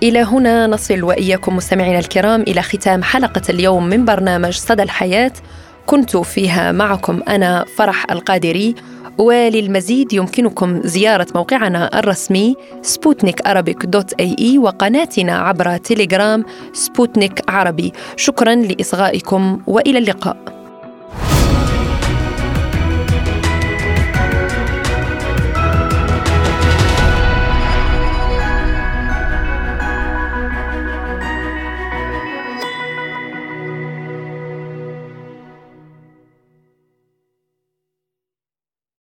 إلى 0.03 0.19
هنا 0.19 0.67
نصل 0.67 1.03
وإياكم 1.03 1.55
مستمعينا 1.55 1.99
الكرام 1.99 2.41
إلى 2.41 2.61
ختام 2.61 3.03
حلقة 3.03 3.41
اليوم 3.49 3.87
من 3.87 4.05
برنامج 4.05 4.53
صدى 4.53 4.83
الحياة. 4.83 5.31
كنت 5.85 6.17
فيها 6.17 6.71
معكم 6.71 7.21
أنا 7.27 7.65
فرح 7.75 8.11
القادري 8.11 8.75
وللمزيد 9.17 10.13
يمكنكم 10.13 10.81
زيارة 10.83 11.27
موقعنا 11.35 11.99
الرسمي 11.99 12.55
سبوتنيك 12.81 13.47
dot 13.85 14.13
AE 14.13 14.57
وقناتنا 14.57 15.37
عبر 15.37 15.77
تيليجرام 15.77 16.45
سبوتنيك 16.73 17.49
عربي. 17.49 17.93
شكرا 18.15 18.55
لإصغائكم 18.55 19.61
وإلى 19.67 19.97
اللقاء. 19.99 20.62